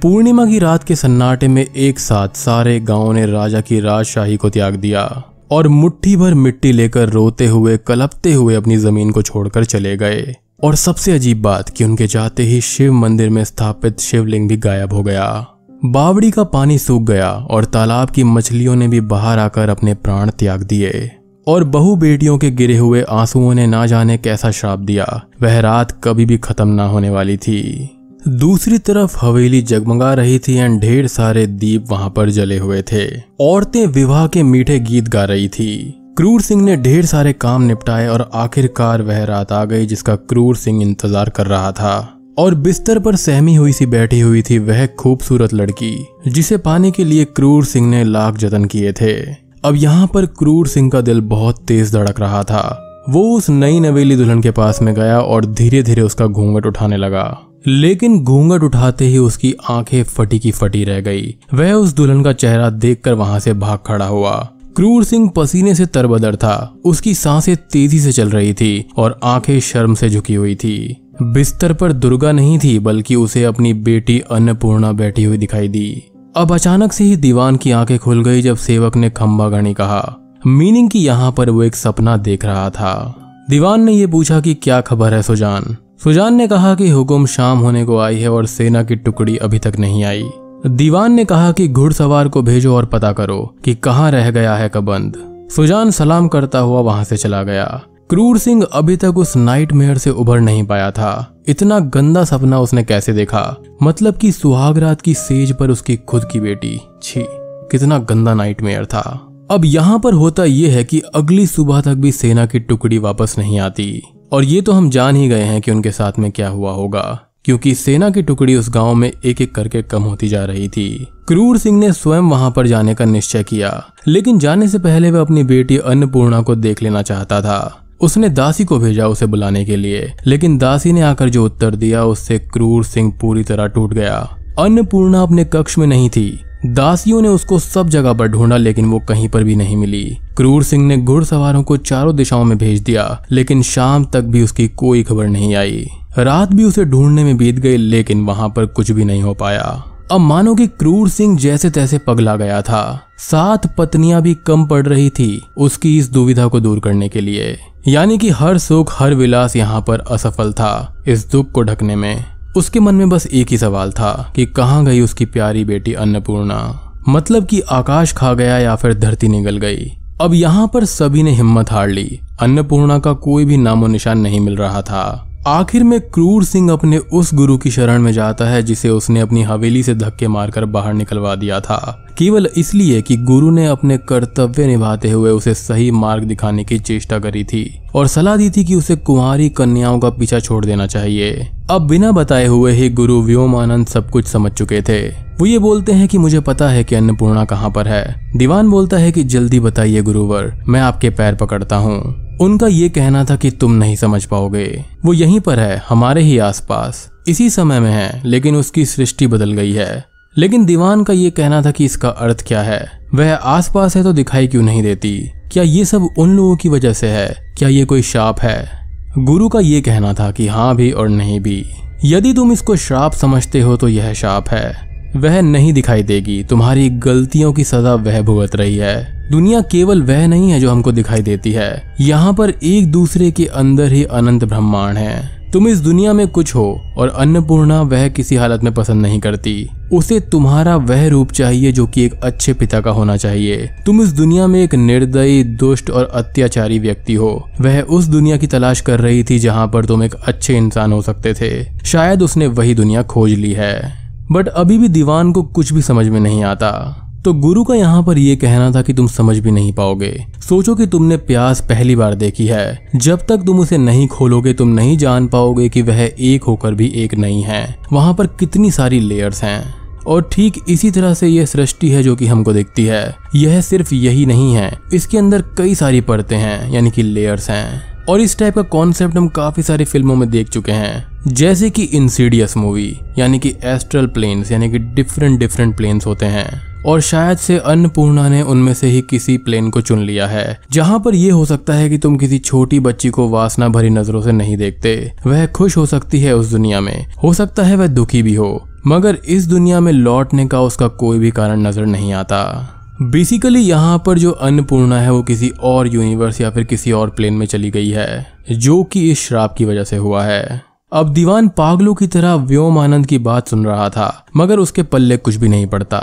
पूर्णिमा 0.02 0.46
की 0.46 0.60
रात 0.60 0.84
के 0.84 0.96
सन्नाटे 0.96 1.48
में 1.48 1.66
एक 1.66 2.00
साथ 2.00 2.36
सारे 2.36 2.80
गाँवों 2.80 3.14
ने 3.14 3.26
राजा 3.26 3.62
की 3.62 3.80
राजशाही 3.80 4.38
को 4.38 4.50
त्याग 4.50 4.76
दिया 4.76 5.04
और 5.52 5.68
मुट्ठी 5.68 6.16
भर 6.18 6.34
मिट्टी 6.34 6.72
लेकर 6.72 7.10
रोते 7.10 7.48
हुए, 7.48 7.78
कलपते 7.78 8.34
हुए 8.34 8.56
अपनी 8.56 8.78
ज़मीन 8.78 9.12
को 9.12 9.22
छोड़कर 9.22 9.66
चले 9.66 9.98
गए। 9.98 10.36
और 10.64 10.76
सबसे 10.76 11.12
अजीब 11.12 11.42
बात 11.42 11.70
कि 11.70 11.84
उनके 11.84 12.08
जाते 12.08 12.44
ही 12.44 12.62
शिव 12.62 12.94
मंदिर 12.94 13.30
में 13.30 13.44
स्थापित 13.44 14.00
शिवलिंग 14.00 14.48
भी 14.50 14.58
गायब 14.58 14.94
हो 14.94 15.04
गया। 15.04 15.46
बावड़ी 15.86 16.32
का 16.32 16.44
पानी 16.44 16.78
सूख 16.78 17.04
गया 17.04 17.32
और 17.32 17.66
तालाब 17.66 18.10
की 18.10 18.24
मछलियों 18.24 18.76
ने 18.76 18.88
भी 18.88 19.02
बाहर 19.02 19.40
आकर 19.40 19.70
अपने 19.70 19.94
प्राण 19.94 20.30
त्याग 20.30 20.64
दिए। 20.64 21.12
और 21.48 21.64
बहु 21.64 21.96
बेटियों 21.96 22.38
के 22.38 22.50
गिरे 22.52 22.78
हुए 22.78 23.02
आंसुओं 23.02 23.54
ने 23.54 23.66
ना 23.68 23.86
जाने 23.86 24.18
कैसा 24.18 24.52
श्राप 24.52 24.80
दिया। 24.80 25.06
वह 25.42 25.60
रात 25.60 25.92
कभी 26.04 26.26
भी 26.26 26.38
खत्म 26.38 26.68
ना 26.68 26.88
होने 26.88 27.10
वाली 27.10 27.38
थी। 27.38 27.90
दूसरी 28.28 28.78
तरफ़ 28.78 29.18
हवेली 29.22 29.62
जगमगा 29.62 30.14
रही 30.14 30.40
थी 30.40 30.56
एंड 30.56 30.80
ढेर 30.82 31.08
सारे 31.08 31.46
दीप 31.48 31.86
वहाँ 31.90 32.10
पर 32.10 32.30
जले 32.30 32.58
हुए 32.58 32.82
थे। 32.82 33.06
औरतें 33.42 33.86
विवाह 33.88 34.26
के 34.28 34.44
मीठे 34.44 34.80
गीत 34.80 35.08
गा 35.08 35.24
रही 35.26 35.48
थी। 35.50 36.02
क्रूर 36.18 36.42
सिंह 36.42 36.62
ने 36.62 36.78
ढेर 36.78 37.06
सारे 37.06 37.34
काम 37.34 37.62
निपटाए 37.62 38.08
और 38.08 38.30
आखिरकार 38.34 39.02
वह 39.02 39.24
रात 39.24 39.52
आ 39.52 39.64
गई 39.66 39.86
जिसका 39.86 40.16
क्रूर 40.16 40.56
सिंह 40.56 40.82
इंतज़ार 40.82 41.30
कर 41.30 41.48
रहा 41.48 41.72
था। 41.72 41.96
और 42.40 42.56
बिस्तर 42.56 43.00
पर 43.00 43.16
सहमी 43.16 43.56
हुई 43.56 43.72
सी 43.72 43.86
बैठी 43.86 44.20
हुई 44.20 44.42
थी 44.42 44.58
वह 44.60 44.86
खूबसूरत 45.00 45.54
लड़की, 45.54 45.96
जिसे 46.28 46.58
पाने 46.58 46.92
के 46.92 47.04
लिए 47.04 47.26
क्रूर 47.26 47.66
सिंह 47.66 47.88
ने 47.88 48.04
लाख 48.04 48.38
जतन 48.38 48.66
किए 48.66 48.92
थे। 48.92 49.45
अब 49.66 49.76
यहाँ 49.76 50.08
पर 50.08 50.26
क्रूर 50.26 50.68
सिंह 50.68 50.90
का 50.90 51.02
दिल 51.02 51.22
बहुत 51.22 51.60
तेज 51.60 51.94
धड़क 51.94 52.20
रहा 52.20 52.44
था। 52.44 52.82
वो 53.10 53.38
उस 53.38 53.50
नई 53.50 53.80
नवेली 53.80 54.16
दुल्हन 54.16 54.42
के 54.42 54.52
पास 54.52 54.82
में 54.82 54.96
गया 54.96 55.22
और 55.22 55.46
धीरे 55.46 55.84
धीरे 55.84 56.02
उसका 56.02 56.28
घूंघट 56.28 56.66
उठाने 56.66 56.98
लगा। 56.98 57.40
लेकिन 57.68 58.24
घूंघट 58.24 58.64
उठाते 58.64 59.06
ही 59.06 59.18
उसकी 59.18 59.56
आँखें 59.70 60.04
फटी 60.04 60.40
की 60.40 60.52
फटी 60.52 60.84
रह 60.84 61.02
गई। 61.02 61.36
वह 61.54 61.74
उस 61.74 61.94
दुल्हन 61.94 62.24
का 62.24 62.34
चेहरा 62.34 62.70
देखकर 62.70 63.14
वहाँ 63.14 63.40
से 63.40 63.54
भाग 63.54 63.80
खड़ा 63.86 64.08
हुआ। 64.08 64.50
क्रूर 64.76 65.04
सिंह 65.04 65.32
पसीने 65.36 65.76
से 65.76 65.86
तरबदर 65.86 66.36
था। 66.36 66.76
उसकी 66.86 67.14
साँसें 67.14 67.56
तेज़ी 67.56 68.00
से 68.00 68.12
चल 68.12 68.30
रही 68.30 68.54
थी 68.54 68.90
और 68.98 69.20
आँखें 69.24 69.60
शर्म 69.60 69.94
से 69.94 70.10
झुकी 70.10 70.34
हुई 70.34 70.56
थी। 70.56 71.08
बिस्तर 71.22 71.74
पर 71.74 71.92
दुर्गा 71.92 72.32
नहीं 72.32 72.60
थी, 72.60 72.80
बल्कि 72.80 73.16
उसे 73.16 73.44
अपनी 73.44 73.74
बेटी 73.74 74.20
अन्नपूर्णा 74.20 74.92
बैठी 74.92 75.24
हुई 75.24 75.38
दिखाई 75.38 75.68
दी। 75.68 76.04
अब 76.38 76.54
अचानक 76.54 76.94
से 76.94 77.04
ही 77.04 77.16
दीवान 77.16 77.56
की 77.56 77.72
आँखें 77.72 78.00
खुल 78.00 78.24
गई 78.24 78.42
जब 78.42 78.56
सेवक 78.56 78.96
ने 78.96 79.10
खम्बा 79.10 79.50
गणी 79.50 79.74
कहा, 79.74 80.16
मीनिंग 80.48 80.90
की 80.90 81.00
यहाँ 81.00 81.32
पर 81.32 81.50
वो 81.50 81.64
एक 81.64 81.76
सपना 81.76 82.18
देख 82.18 82.46
रहा 82.46 82.70
था। 82.70 83.16
दीवान 83.50 83.84
ने 83.84 83.92
यह 83.92 84.08
पूछा 84.08 84.40
कि 84.40 84.54
क्या 84.54 84.82
खबर 84.82 85.14
है 85.14 85.22
सुजान? 85.22 85.78
सुजान 86.04 86.36
ने 86.36 86.48
कहा 86.48 86.76
कि 86.76 86.90
हुक्म 86.90 87.26
शाम 87.26 87.60
होने 87.60 87.86
को 87.86 88.00
आई 88.00 88.20
है 88.20 88.30
और 88.30 88.46
सेना 88.46 88.84
की 88.84 88.96
टुकड़ी 88.96 89.38
अभी 89.38 89.60
तक 89.60 89.74
नहीं 89.80 90.04
आई। 90.04 90.30
दीवान 90.68 91.14
ने 91.14 91.26
कहा 91.26 91.52
कि 91.52 91.68
घुड़सवार 91.68 92.28
को 92.28 92.42
भेजो 92.42 92.76
और 92.76 92.86
पता 92.86 93.12
करो 93.12 93.56
कि 93.66 93.76
कहाँ 93.76 94.12
रह 94.12 94.32
गया 94.32 94.56
है 94.56 94.70
कबंद 94.70 95.18
सुजान 95.56 95.92
सलाम 95.92 96.28
करता 96.28 96.60
हुआ 96.60 96.80
वहाँ 96.80 97.04
से 97.04 97.18
चला 97.18 97.44
गया। 97.44 97.82
क्रूर 98.10 98.38
सिंह 98.38 98.68
अभी 98.74 98.98
तक 98.98 99.18
उस 99.18 99.38
नाइट 99.38 99.74
मेयर 99.74 99.98
से 99.98 100.10
उभर 100.10 100.40
नहीं 100.40 100.64
पाया 100.64 100.92
था। 100.92 101.35
इतना 101.48 101.80
गंदा 101.80 102.24
सपना 102.24 102.60
उसने 102.60 102.84
कैसे 102.84 103.14
देखा? 103.14 103.64
मतलब 103.84 104.18
कि 104.18 104.32
सुहागरात 104.32 105.02
की 105.02 105.14
सेज 105.14 105.52
पर 105.52 105.70
उसकी 105.70 105.98
खुद 105.98 106.24
की 106.32 106.40
बेटी। 106.40 106.82
छी, 107.04 107.26
कितना 107.30 107.98
गंदा 107.98 108.34
नाइटमेयर 108.34 108.86
था। 108.86 109.28
अब 109.52 109.62
यहाँ 109.66 110.00
पर 110.00 110.14
होता 110.14 110.44
यह 110.44 110.74
है 110.74 110.84
कि 110.84 111.02
अगली 111.16 111.48
सुबह 111.48 111.82
तक 111.82 111.94
भी 111.94 112.12
सेना 112.12 112.46
की 112.46 112.60
टुकड़ी 112.60 112.98
वापस 112.98 113.36
नहीं 113.38 113.60
आती। 113.60 114.04
और 114.32 114.44
ये 114.44 114.62
तो 114.62 114.72
हम 114.72 114.90
जान 114.90 115.16
ही 115.16 115.28
गए 115.28 115.42
हैं 115.42 115.62
कि 115.62 115.72
उनके 115.72 115.92
साथ 115.92 116.12
में 116.20 116.32
क्या 116.32 116.50
हुआ 116.50 116.72
होगा। 116.72 117.22
क्योंकि 117.46 117.76
सेना 117.76 118.10
की 118.10 118.22
टुकड़ी 118.22 118.56
उस 118.56 118.70
गाँव 118.70 118.96
में 118.96 119.12
एक 119.26 119.42
एक 119.42 119.56
करके 119.56 119.82
कम 119.82 120.04
होती 120.04 120.28
जा 120.28 120.46
रही 120.46 120.70
थी। 120.70 121.08
क्रूर 121.28 121.58
सिंह 121.58 121.80
ने 121.80 121.94
स्वयं 121.94 122.22
वहाँ 122.22 122.52
पर 122.52 122.68
जाने 122.68 122.96
का 122.96 123.06
निश्चय 123.06 123.44
किया। 123.44 123.86
लेकिन 124.08 124.40
जाने 124.40 124.68
से 124.68 124.80
पहले 124.80 125.12
वह 125.12 125.22
अपनी 125.22 125.44
बेटी 125.44 125.78
अन्नपूर्णा 125.78 126.42
को 126.42 126.56
देख 126.56 126.84
लेना 126.84 127.02
चाहता 127.02 127.42
था। 127.42 127.85
उसने 128.02 128.30
दासी 128.30 128.66
को 128.66 128.80
भेजा 128.80 129.08
उसे 129.08 129.26
बुलाने 129.26 129.66
के 129.66 129.76
लिए, 129.76 130.14
लेकिन 130.28 130.58
दासी 130.58 130.92
ने 130.92 131.02
आकर 131.02 131.30
जो 131.30 131.46
उत्तर 131.46 131.76
दिया, 131.76 132.04
उससे 132.04 132.40
क्रूर 132.40 132.84
सिंह 132.84 133.14
पूरी 133.22 133.44
तरह 133.44 133.68
टूट 133.68 133.94
गया। 133.94 134.38
अन्नपूर्णा 134.60 135.22
अपने 135.22 135.46
कक्ष 135.46 135.78
में 135.78 135.88
नहीं 135.88 136.10
थी। 136.10 136.40
दासियों 136.66 137.22
ने 137.22 137.28
उसको 137.28 137.60
सब 137.60 137.90
जगह 137.90 138.14
पर 138.14 138.28
ढूंढा, 138.28 138.58
लेकिन 138.58 138.86
वो 138.86 139.00
कहीं 139.00 139.30
पर 139.30 139.44
भी 139.44 139.56
नहीं 139.56 139.78
मिली। 139.78 140.18
क्रूर 140.38 140.64
सिंह 140.64 140.86
ने 140.86 140.98
घुड़सवारों 140.98 141.64
को 141.64 141.78
चारों 141.78 142.16
दिशाओं 142.16 142.44
में 142.44 142.58
भेज 142.58 142.82
दिया, 142.82 143.26
लेकिन 143.32 143.62
शाम 143.62 144.06
तक 144.06 144.22
भी 144.22 144.42
उसकी 144.42 144.68
कोई 144.68 145.04
खबर 145.04 145.28
नहीं 145.28 145.56
आई। 145.56 145.88
रात 146.18 146.54
भी 146.54 146.64
उसे 146.64 146.86
ढूँढने 146.86 147.24
में 147.24 147.38
बीत 147.38 147.56
गई, 147.56 147.78
लेकिन 147.78 148.22
वहाँ 148.22 148.50
पर 148.50 148.66
कुछ 148.66 148.92
भी 148.92 149.06
नहीं 149.06 149.22
हो 149.24 149.34
पाया। 149.34 149.84
अब 150.12 150.20
मानो 150.20 150.56
कि 150.56 150.68
क्रूर 150.68 151.10
सिंह 151.10 151.38
जैसे 151.38 151.70
तैसे 151.70 151.98
पगला 151.98 152.36
गया 152.36 152.62
था। 152.62 153.02
सात 153.18 153.76
पत्नियाँ 153.76 154.22
भी 154.22 154.34
कम 154.34 154.66
पड़ 154.66 154.88
रही 154.88 155.10
थी 155.10 155.42
उसकी 155.58 155.98
इस 155.98 156.12
दुविधा 156.12 156.48
को 156.48 156.60
दूर 156.60 156.80
करने 156.80 157.10
के 157.10 157.22
लिए। 157.22 157.58
यानी 157.88 158.18
कि 158.18 158.30
हर 158.30 158.58
सुख, 158.58 158.94
हर 159.00 159.14
विलास 159.14 159.56
यहाँ 159.56 159.82
पर 159.82 160.00
असफल 160.00 160.54
था 160.54 161.04
इस 161.08 161.32
दुख 161.32 161.52
को 161.52 161.62
ढकने 161.62 161.96
में। 161.96 162.26
उसके 162.58 162.80
मन 162.80 162.96
में 162.96 163.10
बस 163.10 163.28
एक 163.28 163.48
ही 163.52 163.58
सवाल 163.58 163.92
था 163.92 164.34
कि 164.36 164.46
कहाँ 164.46 164.86
गई 164.86 165.02
उसकी 165.02 165.26
प्यारी 165.26 165.66
बेटी 165.66 165.94
अन्नपूर्णा? 165.94 166.92
मतलब 167.10 167.46
कि 167.46 167.62
आकाश 167.62 168.14
खा 168.14 168.34
गया 168.34 168.58
या 168.58 168.76
फिर 168.76 168.94
धरती 168.94 169.28
निगल 169.28 169.58
गई? 169.58 169.98
अब 170.22 170.34
यहाँ 170.34 170.68
पर 170.68 170.86
सभी 170.86 171.24
ने 171.24 171.32
हिम्मत 171.32 171.72
हार 171.72 171.88
ली। 171.88 172.20
अन्नपूर्णा 172.40 173.00
का 173.00 173.14
कोई 173.14 173.46
भी 173.46 173.58
नामो 173.58 173.88
निशान 173.88 174.20
नहीं 174.20 174.40
मिल 174.40 174.58
रहा 174.58 174.82
था। 174.82 175.32
आखिर 175.48 175.84
में 175.84 176.00
क्रूर 176.02 176.44
सिंह 176.44 176.72
अपने 176.72 176.98
उस 176.98 177.34
गुरु 177.34 177.58
की 177.58 177.72
शरण 177.72 178.02
में 178.02 178.12
जाता 178.12 178.46
है 178.46 178.62
जिसे 178.64 178.90
उसने 178.90 179.20
अपनी 179.20 179.44
हवेली 179.44 179.84
से 179.84 179.94
धक्के 179.96 180.28
मारकर 180.28 180.66
बाहर 180.66 180.94
निकलवा 180.94 181.36
दिया 181.36 181.60
था। 181.60 182.06
केवल 182.18 182.50
इसलिए 182.58 183.02
कि 183.02 183.18
गुरु 183.18 183.52
ने 183.52 183.68
अपने 183.68 183.98
कर्तव्य 183.98 184.66
निभाते 184.68 185.10
हुए 185.12 185.32
उसे 185.32 185.54
सही 185.54 185.92
मार्ग 185.92 186.24
दिखाने 186.24 186.64
की 186.64 186.80
चेष्टा 186.80 187.20
करी 187.20 187.44
थी 187.44 187.82
और 187.96 188.08
सलाह 188.08 188.38
दी 188.38 188.50
थी 188.50 188.66
कि 188.66 188.76
उसे 188.76 188.96
कुंवारी 188.96 189.50
कन्याओं 189.50 190.00
का 190.00 190.10
पीछा 190.10 190.40
छोड़ 190.40 190.66
देना 190.66 190.88
चाहिए। 190.88 191.52
अब 191.70 191.88
बिना 191.88 192.12
बताए 192.12 192.46
हुए 192.46 192.72
ही 192.72 192.90
गुरु 192.90 193.22
व्योमानंद 193.22 193.88
सब 193.88 194.10
कुछ 194.10 194.28
समझ 194.28 194.52
चुके 194.52 194.82
थे। 194.82 195.08
वो 195.10 195.46
ये 195.46 195.60
बोलते 195.60 195.92
हैं 195.92 196.08
कि 196.08 196.18
मुझे 196.18 196.40
पता 196.40 196.70
है 196.70 196.84
कि 196.84 196.96
अन्नपूर्णा 196.96 197.46
कहाँ 197.46 197.72
पर 197.72 197.88
है। 197.88 198.32
दीवान 198.38 198.70
बोलता 198.70 198.98
है 198.98 199.12
कि 199.12 199.24
जल्दी 199.24 199.60
बताइए 199.60 200.02
गुरुवर, 200.02 200.54
मैं 200.68 200.82
आपके 200.82 201.10
पैर 201.10 201.36
पकड़ता 201.36 201.76
हूँ। 201.76 202.25
उनका 202.42 202.68
ये 202.68 202.90
कहना 202.90 203.26
था 203.26 203.36
कि 203.36 203.52
तुम 203.52 203.72
नहीं 203.72 203.96
समझ 203.96 204.26
पाओगे। 204.26 204.86
वो 205.06 205.14
यहीं 205.14 205.40
पर 205.40 205.60
है, 205.60 205.84
हमारे 205.90 206.22
ही 206.22 206.38
आसपास। 206.38 207.10
इसी 207.28 207.50
समय 207.50 207.80
में 207.80 207.92
है, 207.92 208.22
लेकिन 208.26 208.56
उसकी 208.56 208.86
सृष्टि 208.86 209.28
बदल 209.28 209.52
गई 209.52 209.74
है। 209.74 210.06
लेकिन 210.38 210.66
दीवान 210.66 211.04
का 211.04 211.14
ये 211.14 211.30
कहना 211.30 211.62
था 211.62 211.72
कि 211.72 211.86
इसका 211.86 212.10
अर्थ 212.10 212.48
क्या 212.48 212.62
है? 212.62 213.08
वह 213.14 213.34
आसपास 213.34 213.98
है 213.98 214.04
तो 214.04 214.14
दिखाई 214.14 214.48
क्यों 214.48 214.64
नहीं 214.64 214.84
देती? 214.84 215.32
क्या 215.52 215.64
ये 215.64 215.86
सब 215.86 216.10
उन 216.18 216.36
लोगों 216.36 216.56
की 216.56 216.70
वजह 216.70 216.94
से 216.94 217.08
है? 217.08 217.54
क्या 217.58 217.70
ये 217.70 217.86
कोई 217.86 218.02
शाप 218.02 218.40
है? 218.40 218.70
गुरु 219.18 219.50
का 219.50 219.60
ये 219.60 219.82
कहना 219.82 220.14
था 220.14 220.32
कि 220.32 220.48
हाँ 220.48 220.76
भी 220.76 220.92
और 220.92 221.10
नहीं 221.10 221.40
भी। 221.40 221.70
यदि 222.06 222.34
तुम 222.34 222.52
इसको 222.52 222.76
श्राप 222.76 223.14
समझते 223.14 223.62
हो 223.62 223.78
तो 223.78 223.88
यह 223.88 224.14
शाप 224.14 224.50
है। 224.50 224.95
वह 225.16 225.42
नहीं 225.42 225.74
दिखाई 225.74 226.04
देगी। 226.04 226.44
तुम्हारी 226.44 226.90
गलतियों 226.90 227.54
की 227.54 227.64
सजा 227.64 227.94
वह 227.94 228.22
भुगत 228.22 228.56
रही 228.56 228.76
है। 228.76 229.30
दुनिया 229.32 229.62
केवल 229.62 230.02
वह 230.02 230.28
नहीं 230.28 230.52
है 230.52 230.60
जो 230.60 230.72
हमको 230.72 230.92
दिखाई 230.92 231.22
देती 231.22 231.52
है। 231.52 231.96
यहाँ 232.02 232.34
पर 232.34 232.50
एक 232.64 232.92
दूसरे 232.92 233.32
के 233.32 233.46
अंदर 233.46 233.92
ही 233.94 234.04
अनंत 234.04 234.44
ब्रह्मांड 234.44 234.98
है। 234.98 235.36
तुम 235.54 235.68
इस 235.68 235.78
दुनिया 235.78 236.14
में 236.14 236.28
कुछ 236.28 236.56
हो 236.56 236.82
और 236.98 237.10
अन्नपूर्णा 237.10 237.82
वह 237.82 238.08
किसी 238.10 238.36
हालत 238.36 238.64
में 238.64 238.74
पसंद 238.74 239.02
नहीं 239.02 239.20
करती। 239.20 239.70
उसे 239.94 240.20
तुम्हारा 240.20 240.76
वह 240.76 241.08
रूप 241.08 241.32
चाहिए 241.32 241.72
जो 241.72 241.88
कि 241.88 242.06
एक 242.06 242.14
अच्छे 242.14 242.54
पिता 242.54 242.82
का 242.82 242.92
होना 242.92 243.18
चाहिए। 243.18 243.70
तुम 243.86 244.02
इस 244.02 244.10
दुनिया 244.10 244.48
में 244.48 244.64
एक 244.64 244.76
निर्दयी, 244.76 245.44
दुष्ट 245.44 245.90
और 245.90 246.06
अत्याचारी 246.06 246.80
व्यक्ति 246.80 247.14
हो। 247.14 247.50
वह 247.62 247.82
उस 247.82 248.06
दुनिया 248.06 248.38
की 248.38 248.48
तलाश 248.48 248.82
कर 248.82 249.00
रही 249.00 249.24
थी 249.24 249.40
जहाँ 249.40 249.68
पर 249.68 249.86
तुम 249.86 250.04
एक 250.04 250.14
अच्छे 250.14 250.58
इंसान 250.58 250.92
हो 250.92 251.02
सकते 251.02 251.34
थे। 251.34 251.66
शायद 251.86 252.22
उसने 252.22 252.48
वही 252.48 252.76
दुनिया 252.76 253.04
खोज 253.04 253.32
ली 253.32 253.54
है। 253.54 254.05
बट 254.32 254.48
अभी 254.48 254.78
भी 254.78 254.88
दीवान 254.88 255.32
को 255.32 255.44
कुछ 255.44 255.74
भी 255.74 255.82
समझ 255.82 256.08
में 256.08 256.20
नहीं 256.20 256.44
आता। 256.44 257.02
तो 257.26 257.34
गुरु 257.34 257.64
का 257.64 257.74
यहाँ 257.74 258.04
पर 258.04 258.18
यह 258.18 258.36
कहना 258.36 258.72
था 258.72 258.82
कि 258.82 258.94
तुम 258.94 259.08
समझ 259.08 259.38
भी 259.38 259.52
नहीं 259.52 259.74
पाओगे। 259.74 260.26
सोचो 260.50 260.76
कि 260.76 260.88
तुमने 260.88 261.18
प्यास 261.18 261.62
पहली 261.62 261.96
बार 261.96 262.16
देखी 262.16 262.48
है। 262.48 262.90
जब 262.96 263.20
तक 263.20 263.38
तुम 263.38 263.60
उसे 263.60 263.78
नहीं 263.78 264.08
खोलोगे, 264.08 264.54
तुम 264.54 264.68
नहीं 264.68 264.98
जान 264.98 265.28
पाओगे 265.28 265.70
कि 265.70 265.82
वह 265.82 266.12
एक 266.20 266.44
होकर 266.44 266.74
भी 266.74 266.88
एक 266.88 267.16
नहीं 267.16 267.44
है। 267.44 267.78
वहाँ 267.94 268.14
पर 268.14 268.28
कितनी 268.28 268.72
सारी 268.72 269.00
लेयर्स 269.00 269.44
हैं। 269.44 269.76
और 270.08 270.30
ठीक 270.32 270.54
इसी 270.70 270.92
तरह 270.92 271.14
से 271.14 271.28
यह 271.28 271.46
सृष्टि 271.46 271.90
है 271.90 272.04
जो 272.04 272.16
कि 272.16 272.28
हमको 272.28 272.54
दिखती 272.54 272.86
है। 272.86 273.16
यह 273.36 273.62
सिर्फ़ 273.62 273.96
यही 273.96 274.26
नहीं 274.26 274.54
है। 274.54 274.80
इसके 274.94 275.18
अंदर 275.18 275.42
कई 275.42 275.76
सारी 275.76 276.02
परतें 276.02 276.38
हैं, 276.38 276.72
यानी 276.72 276.92
कि 276.92 277.04
लेयर्स 277.04 277.50
हैं। 277.50 278.04
और 278.10 278.22
इस 278.22 278.38
टाइप 278.38 278.56
का 278.56 278.62
कॉन्सेप्ट 278.62 279.18
हम 279.18 279.28
काफ़ी 279.28 279.64
सारी 279.64 279.86
फ़िल्मों 279.86 280.16
में 280.16 280.30
देख 280.30 280.50
चुके 280.50 280.72
हैं। 280.72 281.15
जैसे 281.28 281.70
कि 281.70 281.84
इंसीडियस 281.84 282.58
मूवी 282.58 282.98
यानी 283.20 283.40
कि 283.40 283.54
एस्ट्रल 283.64 284.08
प्लेन्स 284.08 284.52
यानी 284.52 284.70
कि 284.70 284.80
डिफरेंट 284.80 285.40
डिफरेंट 285.40 285.78
प्लेन्स 285.78 286.06
होते 286.06 286.26
हैं। 286.26 286.84
और 286.84 287.02
शायद 287.02 287.38
से 287.38 287.58
अन्नपूर्णा 287.58 288.30
ने 288.30 288.42
उनमें 288.42 288.74
से 288.74 288.88
ही 288.88 289.02
किसी 289.02 289.38
प्लेन 289.38 289.70
को 289.70 289.82
चुन 289.82 290.00
लिया 290.00 290.28
है। 290.28 290.60
जहाँ 290.72 291.00
पर 291.00 291.16
यह 291.16 291.34
हो 291.34 291.46
सकता 291.46 291.74
है 291.74 291.90
कि 291.90 291.98
तुम 291.98 292.18
किसी 292.18 292.40
छोटी 292.40 292.80
बच्ची 292.80 293.10
को 293.10 293.30
वासना 293.30 293.70
भरी 293.70 293.90
नज़रों 293.90 294.22
से 294.22 294.32
नहीं 294.32 294.58
देखते। 294.58 295.12
वह 295.28 295.46
खुश 295.46 295.78
हो 295.78 295.86
सकती 295.86 296.20
है 296.20 296.36
उस 296.36 296.52
दुनिया 296.52 296.82
में। 296.82 297.06
हो 297.24 297.34
सकता 297.34 297.64
है 297.64 297.76
वह 297.76 297.88
दुखी 297.88 298.24
भी 298.24 298.36
हो। 298.36 298.68
मगर 298.88 299.16
इस 299.28 299.46
दुनिया 299.46 299.80
में 299.80 299.92
लौटने 299.92 300.48
का 300.48 300.62
उसका 300.62 300.88
कोई 300.88 301.20
भी 301.20 301.32
कारण 301.32 301.68
नज़र 301.68 301.86
नहीं 301.86 302.14
आता। 302.14 302.72
बेसिकली 303.02 303.60
यहाँ 303.60 304.04
पर 304.06 304.20
जो 304.20 304.32
अन्नपूर्णा 304.32 305.00
है, 305.00 305.12
वो 305.12 305.24
किसी 305.24 305.50
और 305.50 305.88
यूनिवर्स 305.88 306.42
या 306.42 306.50
फिर 306.50 306.64
किसी 306.64 306.92
और 306.92 307.10
प्लेन 307.10 307.34
में 307.34 307.46
चली 307.46 307.72
गई 307.72 307.90
है, 307.90 308.28
जो 308.52 308.84
कि 308.84 309.12
इस 309.12 309.28
श्राप 309.28 309.56
की 309.58 309.66
वजह 309.66 309.84
से 309.84 309.96
हुआ 309.96 310.24
है। 310.24 310.75
अब 310.92 311.14
दीवान 311.14 311.48
पागलों 311.48 311.94
की 311.96 312.08
तरह 312.08 312.34
व्योम 312.36 312.78
आनंद 312.78 313.06
की 313.06 313.18
बात 313.18 313.48
सुन 313.48 313.66
रहा 313.66 313.90
था, 313.90 314.26
मगर 314.36 314.60
उसके 314.60 314.84
पल्ले 314.84 315.18
कुछ 315.18 315.36
भी 315.36 315.48
नहीं 315.48 315.68
पड़ता। 315.68 315.98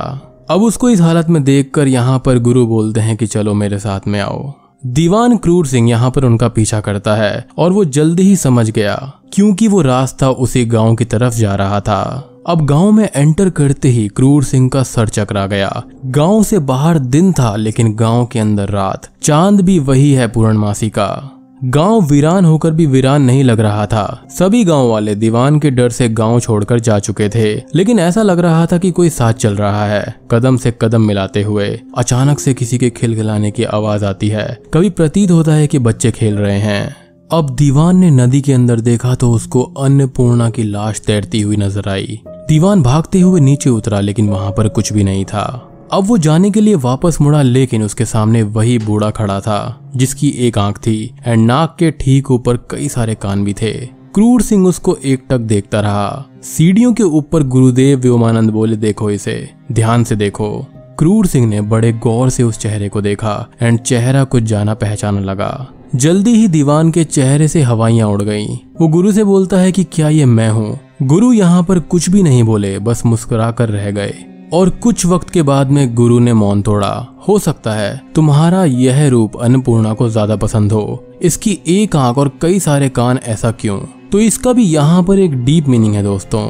अब 0.50 0.62
उसको 0.62 0.90
इस 0.90 1.00
हालत 1.00 1.28
में 1.28 1.44
देखकर 1.44 1.88
यहाँ 1.88 2.18
पर 2.18 2.38
गुरु 2.38 2.66
बोलते 2.66 3.00
हैं 3.00 3.16
कि 3.16 3.26
चलो 3.26 3.54
मेरे 3.54 3.78
साथ 3.78 4.00
में 4.06 4.20
आओ। 4.20 4.52
दीवान 4.86 5.36
क्रूर 5.36 5.66
सिंह 5.66 5.90
यहाँ 5.90 6.10
पर 6.10 6.24
उनका 6.24 6.48
पीछा 6.48 6.80
करता 6.80 7.14
है, 7.14 7.46
और 7.58 7.72
वो 7.72 7.84
जल्दी 7.84 8.22
ही 8.22 8.36
समझ 8.36 8.70
गया, 8.70 9.12
क्योंकि 9.32 9.68
वो 9.68 9.82
रास्ता 9.82 10.30
उसी 10.30 10.64
गाँव 10.64 10.94
की 10.94 11.04
तरफ़ 11.04 11.34
जा 11.34 11.54
रहा 11.54 11.80
था। 11.80 12.28
अब 12.46 12.66
गाँव 12.66 12.90
में 12.92 13.08
एंटर 13.16 13.50
करते 13.50 13.88
ही 13.88 14.08
क्रूर 14.08 14.44
सिंह 14.44 14.68
का 14.68 14.82
सर 14.82 15.08
चकरा 15.08 15.46
गया। 15.46 15.82
गाँव 16.06 16.42
से 16.42 16.58
बाहर 16.58 16.98
दिन 16.98 17.32
था, 17.32 17.56
लेकिन 17.56 17.94
गाँव 17.94 18.26
के 18.26 18.38
अंदर 18.38 18.68
रात। 18.68 19.10
चाँद 19.22 19.60
भी 19.60 19.78
वही 19.78 20.12
है 20.12 20.28
पूर्णमासी 20.28 20.90
का। 20.90 21.38
गाँव 21.64 22.00
वीरान 22.00 22.44
होकर 22.44 22.70
भी 22.70 22.86
वीरान 22.86 23.22
नहीं 23.22 23.42
लग 23.44 23.60
रहा 23.60 23.86
था। 23.86 24.26
सभी 24.30 24.64
गाँव 24.64 24.88
वाले 24.88 25.14
दीवान 25.14 25.58
के 25.58 25.70
डर 25.70 25.90
से 25.90 26.08
गाँव 26.08 26.40
छोड़कर 26.40 26.80
जा 26.80 26.98
चुके 26.98 27.28
थे, 27.28 27.54
लेकिन 27.74 27.98
ऐसा 27.98 28.22
लग 28.22 28.38
रहा 28.38 28.66
था 28.66 28.78
कि 28.78 28.90
कोई 28.90 29.10
साथ 29.10 29.32
चल 29.32 29.54
रहा 29.54 29.84
है। 29.86 30.14
कदम 30.30 30.56
से 30.56 30.74
कदम 30.82 31.02
मिलाते 31.02 31.42
हुए 31.42 31.68
अचानक 31.96 32.40
से 32.40 32.54
किसी 32.54 32.78
के 32.78 32.90
खिलखिलाने 32.90 33.50
की 33.50 33.64
आवाज़ 33.64 34.04
आती 34.04 34.28
है। 34.28 34.46
कभी 34.74 34.90
प्रतीत 34.90 35.30
होता 35.30 35.52
है 35.52 35.66
कि 35.66 35.78
बच्चे 35.78 36.10
खेल 36.10 36.34
रहे 36.34 36.58
हैं। 36.58 36.96
अब 37.32 37.50
दीवान 37.50 37.96
ने 37.96 38.10
नदी 38.10 38.40
के 38.40 38.52
अंदर 38.52 38.80
देखा 38.80 39.14
तो 39.14 39.30
उसको 39.30 39.62
अन्नपूर्णा 39.62 40.50
की 40.50 40.62
लाश 40.62 41.00
तैरती 41.00 41.40
हुई 41.40 41.56
नज़र 41.56 41.88
आई। 41.88 42.20
दीवान 42.26 42.82
भागते 42.82 43.20
हुए 43.20 43.40
नीचे 43.40 43.70
उतरा, 43.70 44.00
लेकिन 44.00 44.28
वहाँ 44.28 44.50
पर 44.50 44.68
कुछ 44.68 44.92
भी 44.92 45.04
नहीं 45.04 45.24
था। 45.24 45.68
अब 45.92 46.04
वो 46.04 46.18
जाने 46.18 46.50
के 46.50 46.60
लिए 46.60 46.74
वापस 46.74 47.18
मुड़ा, 47.20 47.42
लेकिन 47.42 47.82
उसके 47.82 48.04
सामने 48.04 48.42
वही 48.42 48.78
बूढ़ा 48.78 49.10
खड़ा 49.10 49.40
था, 49.40 49.90
जिसकी 49.96 50.28
एक 50.28 50.58
आँख 50.58 50.78
थी 50.78 51.14
एंड 51.26 51.46
नाक 51.46 51.76
के 51.78 51.90
ठीक 51.90 52.30
ऊपर 52.30 52.56
कई 52.56 52.88
सारे 52.88 53.14
कान 53.14 53.44
भी 53.44 53.52
थे। 53.52 53.72
क्रूर 54.14 54.42
सिंह 54.42 54.66
उसको 54.66 54.96
एक 55.04 55.24
टक 55.30 55.38
देखता 55.38 55.80
रहा। 55.80 56.24
सीढ़ियों 56.42 56.92
के 56.92 57.02
ऊपर 57.02 57.42
गुरुदेव 57.42 57.98
व्योमानंद 57.98 58.50
बोले, 58.50 58.76
देखो 58.76 59.10
इसे, 59.10 59.50
ध्यान 59.72 60.04
से 60.04 60.16
देखो। 60.16 60.66
क्रूर 60.98 61.26
सिंह 61.26 61.46
ने 61.46 61.60
बड़े 61.60 61.92
गौर 61.92 62.30
से 62.30 62.42
उस 62.42 62.58
चेहरे 62.58 62.88
को 62.88 63.00
देखा 63.00 63.48
एंड 63.62 63.78
चेहरा 63.78 64.24
कुछ 64.24 64.42
जाना 64.42 64.74
पहचाना 64.74 65.20
लगा। 65.20 65.68
जल्दी 65.94 66.30
ही 66.30 66.48
दीवान 66.48 66.90
के 66.90 67.04
चेहरे 67.04 67.48
से 67.48 67.62
हवाइयाँ 67.62 68.08
उड़ 68.08 68.22
गईं। 68.22 68.58
वो 68.80 68.88
गुरु 68.88 69.12
से 69.12 69.24
बोलता 69.24 69.58
है 69.58 69.72
कि 69.72 69.84
क्या 69.84 70.08
ये 70.08 70.24
मैं 70.24 70.50
हूँ? 70.50 70.78
गुरु 71.02 71.32
यहाँ 71.32 71.62
पर 71.62 71.78
कुछ 71.78 72.10
भी 72.10 72.22
नहीं 72.22 72.42
बोले, 72.44 72.78
बस 72.78 73.06
मुस्कुरा 73.06 73.50
कर 73.50 73.68
रह 73.68 73.90
गए। 73.90 74.14
और 74.52 74.70
कुछ 74.78 75.04
वक्त 75.06 75.30
के 75.30 75.42
बाद 75.42 75.70
में 75.70 75.94
गुरु 75.94 76.18
ने 76.18 76.32
मौन 76.34 76.62
तोड़ा। 76.62 76.92
हो 77.28 77.38
सकता 77.38 77.72
है 77.72 78.00
तुम्हारा 78.14 78.64
यह 78.64 79.06
रूप 79.08 79.36
अन्नपूर्णा 79.36 79.92
को 79.92 80.08
ज़्यादा 80.08 80.36
पसंद 80.36 80.72
हो। 80.72 81.04
इसकी 81.22 81.58
एक 81.68 81.96
आँख 81.96 82.18
और 82.18 82.30
कई 82.42 82.60
सारे 82.60 82.88
कान 82.88 83.18
ऐसा 83.24 83.50
क्यों? 83.52 83.78
तो 84.12 84.20
इसका 84.20 84.52
भी 84.52 84.64
यहाँ 84.64 85.02
पर 85.02 85.18
एक 85.18 85.44
डीप 85.44 85.68
मीनिंग 85.68 85.94
है 85.94 86.02
दोस्तों। 86.02 86.46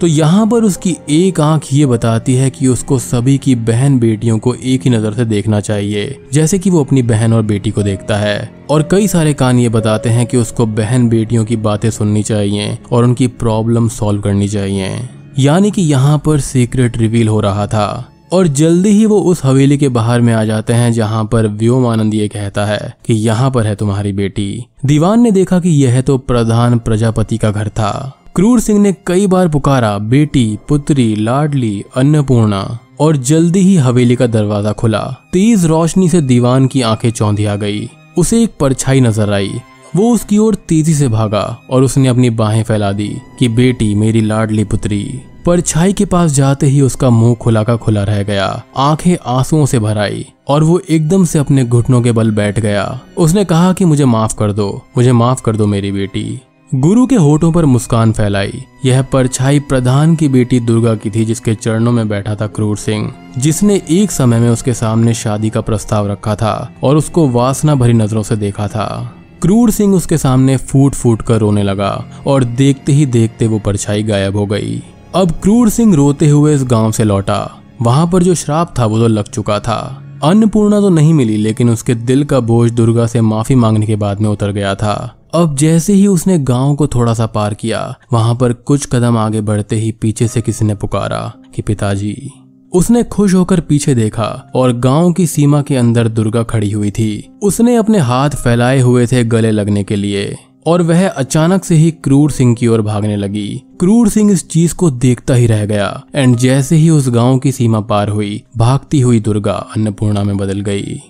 तो 0.00 0.06
यहाँ 0.06 0.46
पर 0.46 0.64
उसकी 0.64 0.96
एक 1.10 1.40
आँख 1.40 1.72
ये 1.72 1.84
बताती 1.86 2.34
है 2.34 2.50
कि 2.50 2.66
उसको 2.68 2.98
सभी 2.98 3.36
की 3.38 3.54
बहन 3.54 3.98
बेटियों 3.98 4.38
को 4.38 4.54
एक 4.54 4.82
ही 4.82 4.90
नज़र 4.90 5.14
से 5.14 5.24
देखना 5.24 5.60
चाहिए, 5.60 6.18
जैसे 6.32 6.58
कि 6.58 6.70
वो 6.70 6.84
अपनी 6.84 7.02
बहन 7.02 7.32
और 7.32 7.42
बेटी 7.42 7.70
को 7.70 7.82
देखता 7.82 8.16
है। 8.16 8.50
और 8.70 8.88
कई 8.90 9.08
सारे 9.08 9.34
कान 9.34 9.58
ये 9.58 9.68
बताते 9.68 10.08
हैं 10.08 10.26
कि 10.26 10.36
उसको 10.36 10.66
बहन 10.66 11.08
बेटियों 11.08 11.44
की 11.44 11.56
बातें 11.58 11.90
सुननी 11.90 12.22
चाहिए 12.22 12.78
और 12.92 13.04
उनकी 13.04 13.26
प्रॉब्लम 13.26 13.88
सॉल्व 13.90 14.22
करनी 14.22 14.48
चाहिए। 14.48 14.96
यानी 15.38 15.70
कि 15.70 15.82
यहाँ 15.82 16.18
पर 16.18 16.40
सीक्रेट 16.40 16.96
रिवील 16.98 17.28
हो 17.28 17.40
रहा 17.40 17.66
था। 17.66 18.08
और 18.32 18.46
जल्दी 18.46 18.88
ही 18.88 19.06
वो 19.06 19.20
उस 19.20 19.44
हवेली 19.44 19.78
के 19.78 19.88
बाहर 19.88 20.20
में 20.20 20.32
आ 20.34 20.44
जाते 20.44 20.72
हैं, 20.72 20.92
जहाँ 20.92 21.24
पर 21.24 21.46
व्योमानंद 21.46 22.14
ये 22.14 22.28
कहता 22.28 22.64
है 22.64 22.94
कि 23.06 23.14
यहाँ 23.14 23.50
पर 23.50 23.66
है 23.66 23.74
तुम्हारी 23.74 24.12
बेटी। 24.12 24.66
दीवान 24.84 25.20
ने 25.20 25.30
देखा 25.30 25.60
कि 25.60 25.70
यह 25.84 26.00
तो 26.00 26.18
प्रधान 26.18 26.78
प्रजापति 26.78 27.38
का 27.38 27.50
घर 27.50 27.68
था। 27.68 28.20
क्रूर 28.34 28.60
सिंह 28.60 28.80
ने 28.80 28.94
कई 29.06 29.26
बार 29.26 29.48
पुकारा, 29.48 29.98
बेटी, 29.98 30.58
पुत्री, 30.68 31.14
लाडली, 31.16 31.84
अन्नपूर्णा, 31.96 32.78
और 33.00 33.16
जल्दी 33.16 33.60
ही 33.60 33.76
हवेली 33.76 34.16
का 34.16 34.26
दरवाज़ा 34.26 34.72
खुला। 34.72 35.02
तेज 35.32 35.66
रोशनी 35.66 36.08
से 36.08 36.20
दीवान 36.20 36.66
की 36.66 36.82
आँखें 36.82 37.10
चौंधिया 37.10 37.56
गई। 37.56 37.90
उसे 38.18 38.42
एक 38.42 38.50
परछाई 38.60 39.00
नज़र 39.00 39.32
आई। 39.32 39.52
वो 39.96 40.14
उसकी 40.14 40.38
ओर 40.38 40.54
तेज़ी 40.54 40.94
से 40.94 41.08
भागा 41.08 41.60
और 41.70 41.82
उसने 41.82 42.08
अपनी 42.08 42.30
बाहें 42.30 42.62
फैला 42.62 42.92
दी 42.92 43.16
कि, 43.38 43.48
बेटी, 43.48 43.94
मेरी 43.94 44.20
लाडली 44.20 44.64
पुत्री। 44.64 45.20
परछाई 45.46 45.92
के 45.92 46.04
पास 46.04 46.32
जाते 46.32 46.66
ही 46.66 46.80
उसका 46.80 47.10
मुँह 47.10 47.34
खुला 47.34 47.62
का 47.62 47.76
खुला 47.76 48.04
रह 48.04 48.22
गया। 48.22 48.64
आँखें 48.76 49.16
आंसुओं 49.26 49.66
से 49.66 49.78
भर 49.78 49.98
आई 49.98 50.26
और 50.48 50.64
वो 50.64 50.80
एकदम 50.90 51.24
से 51.24 51.38
अपने 51.38 51.64
घुटनों 51.64 52.02
के 52.02 52.12
बल 52.12 52.30
बैठ 52.30 52.60
गया। 52.60 53.00
उसने 53.18 53.44
कहा 53.44 53.72
कि, 53.72 53.84
मुझे 53.84 54.04
माफ़ 54.04 54.34
कर 54.38 54.52
दो, 54.52 54.82
मुझे 54.96 55.12
माफ़ 55.12 55.42
कर 55.42 55.56
दो 55.56 55.66
मेरी 55.66 55.92
बेटी। 55.92 56.40
गुरु 56.74 57.06
के 57.06 57.16
होठों 57.16 57.52
पर 57.52 57.64
मुस्कान 57.64 58.12
फैलाई। 58.12 58.64
यह 58.84 59.02
परछाई 59.02 59.60
प्रधान 59.60 60.16
की 60.16 60.28
बेटी 60.28 60.60
दुर्गा 60.60 60.94
की 60.94 61.10
थी, 61.10 61.24
जिसके 61.24 61.54
चरणों 61.54 61.92
में 61.92 62.08
बैठा 62.08 62.34
था 62.34 62.46
क्रूर 62.46 62.76
सिंह, 62.76 63.14
जिसने 63.38 63.82
एक 63.90 64.10
समय 64.10 64.40
में 64.40 64.50
उसके 64.50 64.74
सामने 64.74 65.14
शादी 65.14 65.50
का 65.50 65.60
प्रस्ताव 65.60 66.10
रखा 66.10 66.34
था 66.34 66.72
और 66.82 66.96
उसको 66.96 67.28
वासना 67.28 67.74
भरी 67.74 67.92
नज़रों 67.92 68.22
से 68.22 68.36
देखा 68.36 68.68
था। 68.68 69.16
क्रूर 69.44 69.70
सिंह 69.70 69.94
उसके 69.94 70.16
सामने 70.18 70.56
फूट 70.56 70.94
फूट 70.94 71.22
कर 71.22 71.38
रोने 71.38 71.62
लगा 71.62 71.90
और 72.26 72.44
देखते 72.44 72.92
ही 72.92 73.04
देखते 73.06 73.46
वो 73.46 73.58
परछाई 73.58 74.02
गायब 74.02 74.36
हो 74.36 74.44
गई। 74.46 74.82
अब 75.14 75.32
क्रूर 75.32 75.68
सिंह 75.68 75.94
रोते 75.94 76.28
हुए 76.28 76.54
इस 76.54 76.64
गाँव 76.64 76.92
से 76.92 77.04
लौटा। 77.04 77.36
वहाँ 77.82 78.06
पर 78.06 78.22
जो 78.22 78.34
श्राप 78.34 78.72
था 78.78 78.86
वो 78.86 78.98
तो 78.98 79.08
लग 79.08 79.28
चुका 79.28 79.58
था। 79.60 79.76
अन्नपूर्णा 80.24 80.80
तो 80.80 80.88
नहीं 80.88 81.12
मिली, 81.14 81.36
लेकिन 81.36 81.70
उसके 81.70 81.94
दिल 81.94 82.24
का 82.24 82.40
बोझ 82.40 82.70
दुर्गा 82.70 83.06
से 83.06 83.20
माफ़ी 83.20 83.54
मांगने 83.54 83.86
के 83.86 83.96
बाद 83.96 84.20
में 84.20 84.28
उतर 84.28 84.52
गया 84.52 84.74
था। 84.74 84.94
अब 85.34 85.56
जैसे 85.56 85.92
ही 85.92 86.06
उसने 86.06 86.38
गाँव 86.38 86.74
को 86.74 86.86
थोड़ा 86.86 87.14
सा 87.14 87.26
पार 87.26 87.54
किया, 87.54 87.94
वहाँ 88.12 88.34
पर 88.34 88.52
कुछ 88.52 88.86
कदम 88.86 89.18
आगे 89.18 89.40
बढ़ते 89.40 89.76
ही 89.76 89.92
पीछे 89.92 90.28
से 90.28 90.40
किसी 90.40 90.64
ने 90.64 90.74
पुकारा 90.74 91.32
कि 91.54 91.62
पिताजी 91.62 92.30
उसने 92.74 93.02
खुश 93.04 93.34
होकर 93.34 93.60
पीछे 93.60 93.94
देखा 93.94 94.24
और 94.54 94.72
गाँव 94.72 95.12
की 95.12 95.26
सीमा 95.26 95.62
के 95.62 95.76
अंदर 95.76 96.08
दुर्गा 96.08 96.42
खड़ी 96.42 96.70
हुई 96.70 96.90
थी। 96.90 97.28
उसने 97.42 97.76
अपने 97.76 97.98
हाथ 97.98 98.30
फैलाए 98.30 98.80
हुए 98.80 99.06
थे 99.06 99.24
गले 99.24 99.50
लगने 99.50 99.84
के 99.84 99.96
लिए 99.96 100.34
और 100.66 100.82
वह 100.82 101.08
अचानक 101.08 101.64
से 101.64 101.74
ही 101.74 101.90
क्रूर 101.90 102.30
सिंह 102.30 102.54
की 102.54 102.66
ओर 102.66 102.82
भागने 102.82 103.16
लगी। 103.16 103.62
क्रूर 103.80 104.08
सिंह 104.08 104.32
इस 104.32 104.48
चीज़ 104.48 104.74
को 104.74 104.90
देखता 104.90 105.34
ही 105.34 105.46
रह 105.46 105.64
गया 105.66 106.04
एंड 106.14 106.36
जैसे 106.36 106.76
ही 106.76 106.90
उस 106.90 107.08
गाँव 107.10 107.38
की 107.38 107.52
सीमा 107.52 107.80
पार 107.80 108.08
हुई, 108.08 108.42
भागती 108.56 109.00
हुई 109.00 109.20
दुर्गा 109.20 109.52
अन्नपूर्णा 109.52 110.24
में 110.24 110.36
बदल 110.36 110.60
गई। 110.60 111.00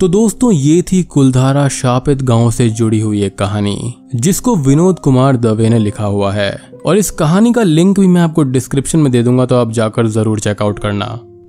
तो 0.00 0.08
दोस्तों, 0.08 0.50
ये 0.52 0.80
थी 0.82 1.02
कुलधारा 1.02 1.68
शापित 1.68 2.22
गाँव 2.22 2.50
से 2.50 2.68
जुड़ी 2.70 2.98
हुई 3.00 3.22
एक 3.24 3.36
कहानी, 3.38 3.94
जिसको 4.14 4.54
विनोद 4.56 4.98
कुमार 4.98 5.36
दवे 5.36 5.68
ने 5.68 5.78
लिखा 5.78 6.04
हुआ 6.04 6.32
है। 6.32 6.50
और 6.86 6.96
इस 6.96 7.10
कहानी 7.10 7.52
का 7.52 7.62
लिंक 7.62 8.00
भी 8.00 8.06
मैं 8.06 8.20
आपको 8.20 8.42
डिस्क्रिप्शन 8.42 8.98
में 8.98 9.10
दे 9.12 9.22
दूँगा 9.22 9.46
तो 9.46 9.56
आप 9.56 9.70
जाकर 9.72 10.06
ज़रूर 10.06 10.40
चेकआउट 10.40 10.78
करना। 10.78 11.06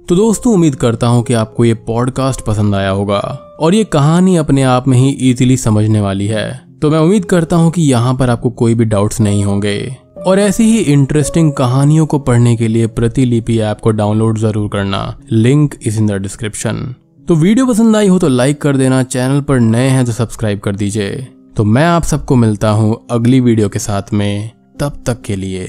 तो 0.09 0.15
दोस्तों, 0.15 0.53
उम्मीद 0.53 0.75
करता 0.75 1.07
हूँ 1.07 1.23
कि 1.23 1.33
आपको 1.33 1.65
ये 1.65 1.73
पॉडकास्ट 1.87 2.41
पसंद 2.41 2.75
आया 2.75 2.89
होगा। 2.89 3.19
और 3.59 3.75
ये 3.75 3.83
कहानी 3.83 4.35
अपने 4.35 4.63
आप 4.63 4.87
में 4.87 4.97
ही 4.97 5.09
इजीली 5.29 5.57
समझने 5.57 6.01
वाली 6.01 6.27
है। 6.27 6.49
तो 6.81 6.89
मैं 6.89 6.99
उम्मीद 6.99 7.25
करता 7.25 7.55
हूँ 7.55 7.71
कि 7.71 7.81
यहाँ 7.81 8.13
पर 8.15 8.29
आपको 8.29 8.49
कोई 8.51 8.75
भी 8.75 8.85
डाउट्स 8.85 9.19
नहीं 9.21 9.43
होंगे। 9.43 9.95
और 10.25 10.39
ऐसी 10.39 10.63
ही 10.63 10.77
इंटरेस्टिंग 10.83 11.51
कहानियों 11.53 12.05
को 12.05 12.19
पढ़ने 12.19 12.55
के 12.55 12.67
लिए 12.67 12.87
प्रतिलिपि 12.87 13.59
ऐप 13.59 13.79
को 13.79 13.91
डाउनलोड 13.91 14.37
ज़रूर 14.37 14.69
करना। 14.69 15.01
Link 15.31 15.75
is 15.81 15.99
in 15.99 16.07
the 16.07 16.21
description. 16.21 16.95
तो 17.27 17.35
वीडियो 17.35 17.65
पसंद 17.65 17.95
आई 17.95 18.07
हो 18.07 18.17
तो 18.19 18.27
लाइक 18.27 18.61
कर 18.61 18.77
देना, 18.77 19.01
चैनल 19.03 19.41
पर 19.41 19.59
नए 19.59 19.87
हैं 19.87 20.05
तो 20.05 20.11
सब्सक्राइब 20.11 20.59
कर 20.59 20.75
दीजिए। 20.75 21.15
तो 21.57 21.63
मैं 21.63 21.83
आप 21.85 22.03
सबको 22.03 22.35
मिलता 22.35 22.69
हूँ 22.69 23.07
अगली 23.11 23.39
वीडियो 23.39 23.69
के 23.69 23.79
साथ 23.79 24.13
में, 24.13 24.51
तब 24.79 25.03
तक 25.07 25.21
के 25.21 25.35
लिए 25.35 25.65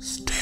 स्टे 0.00 0.37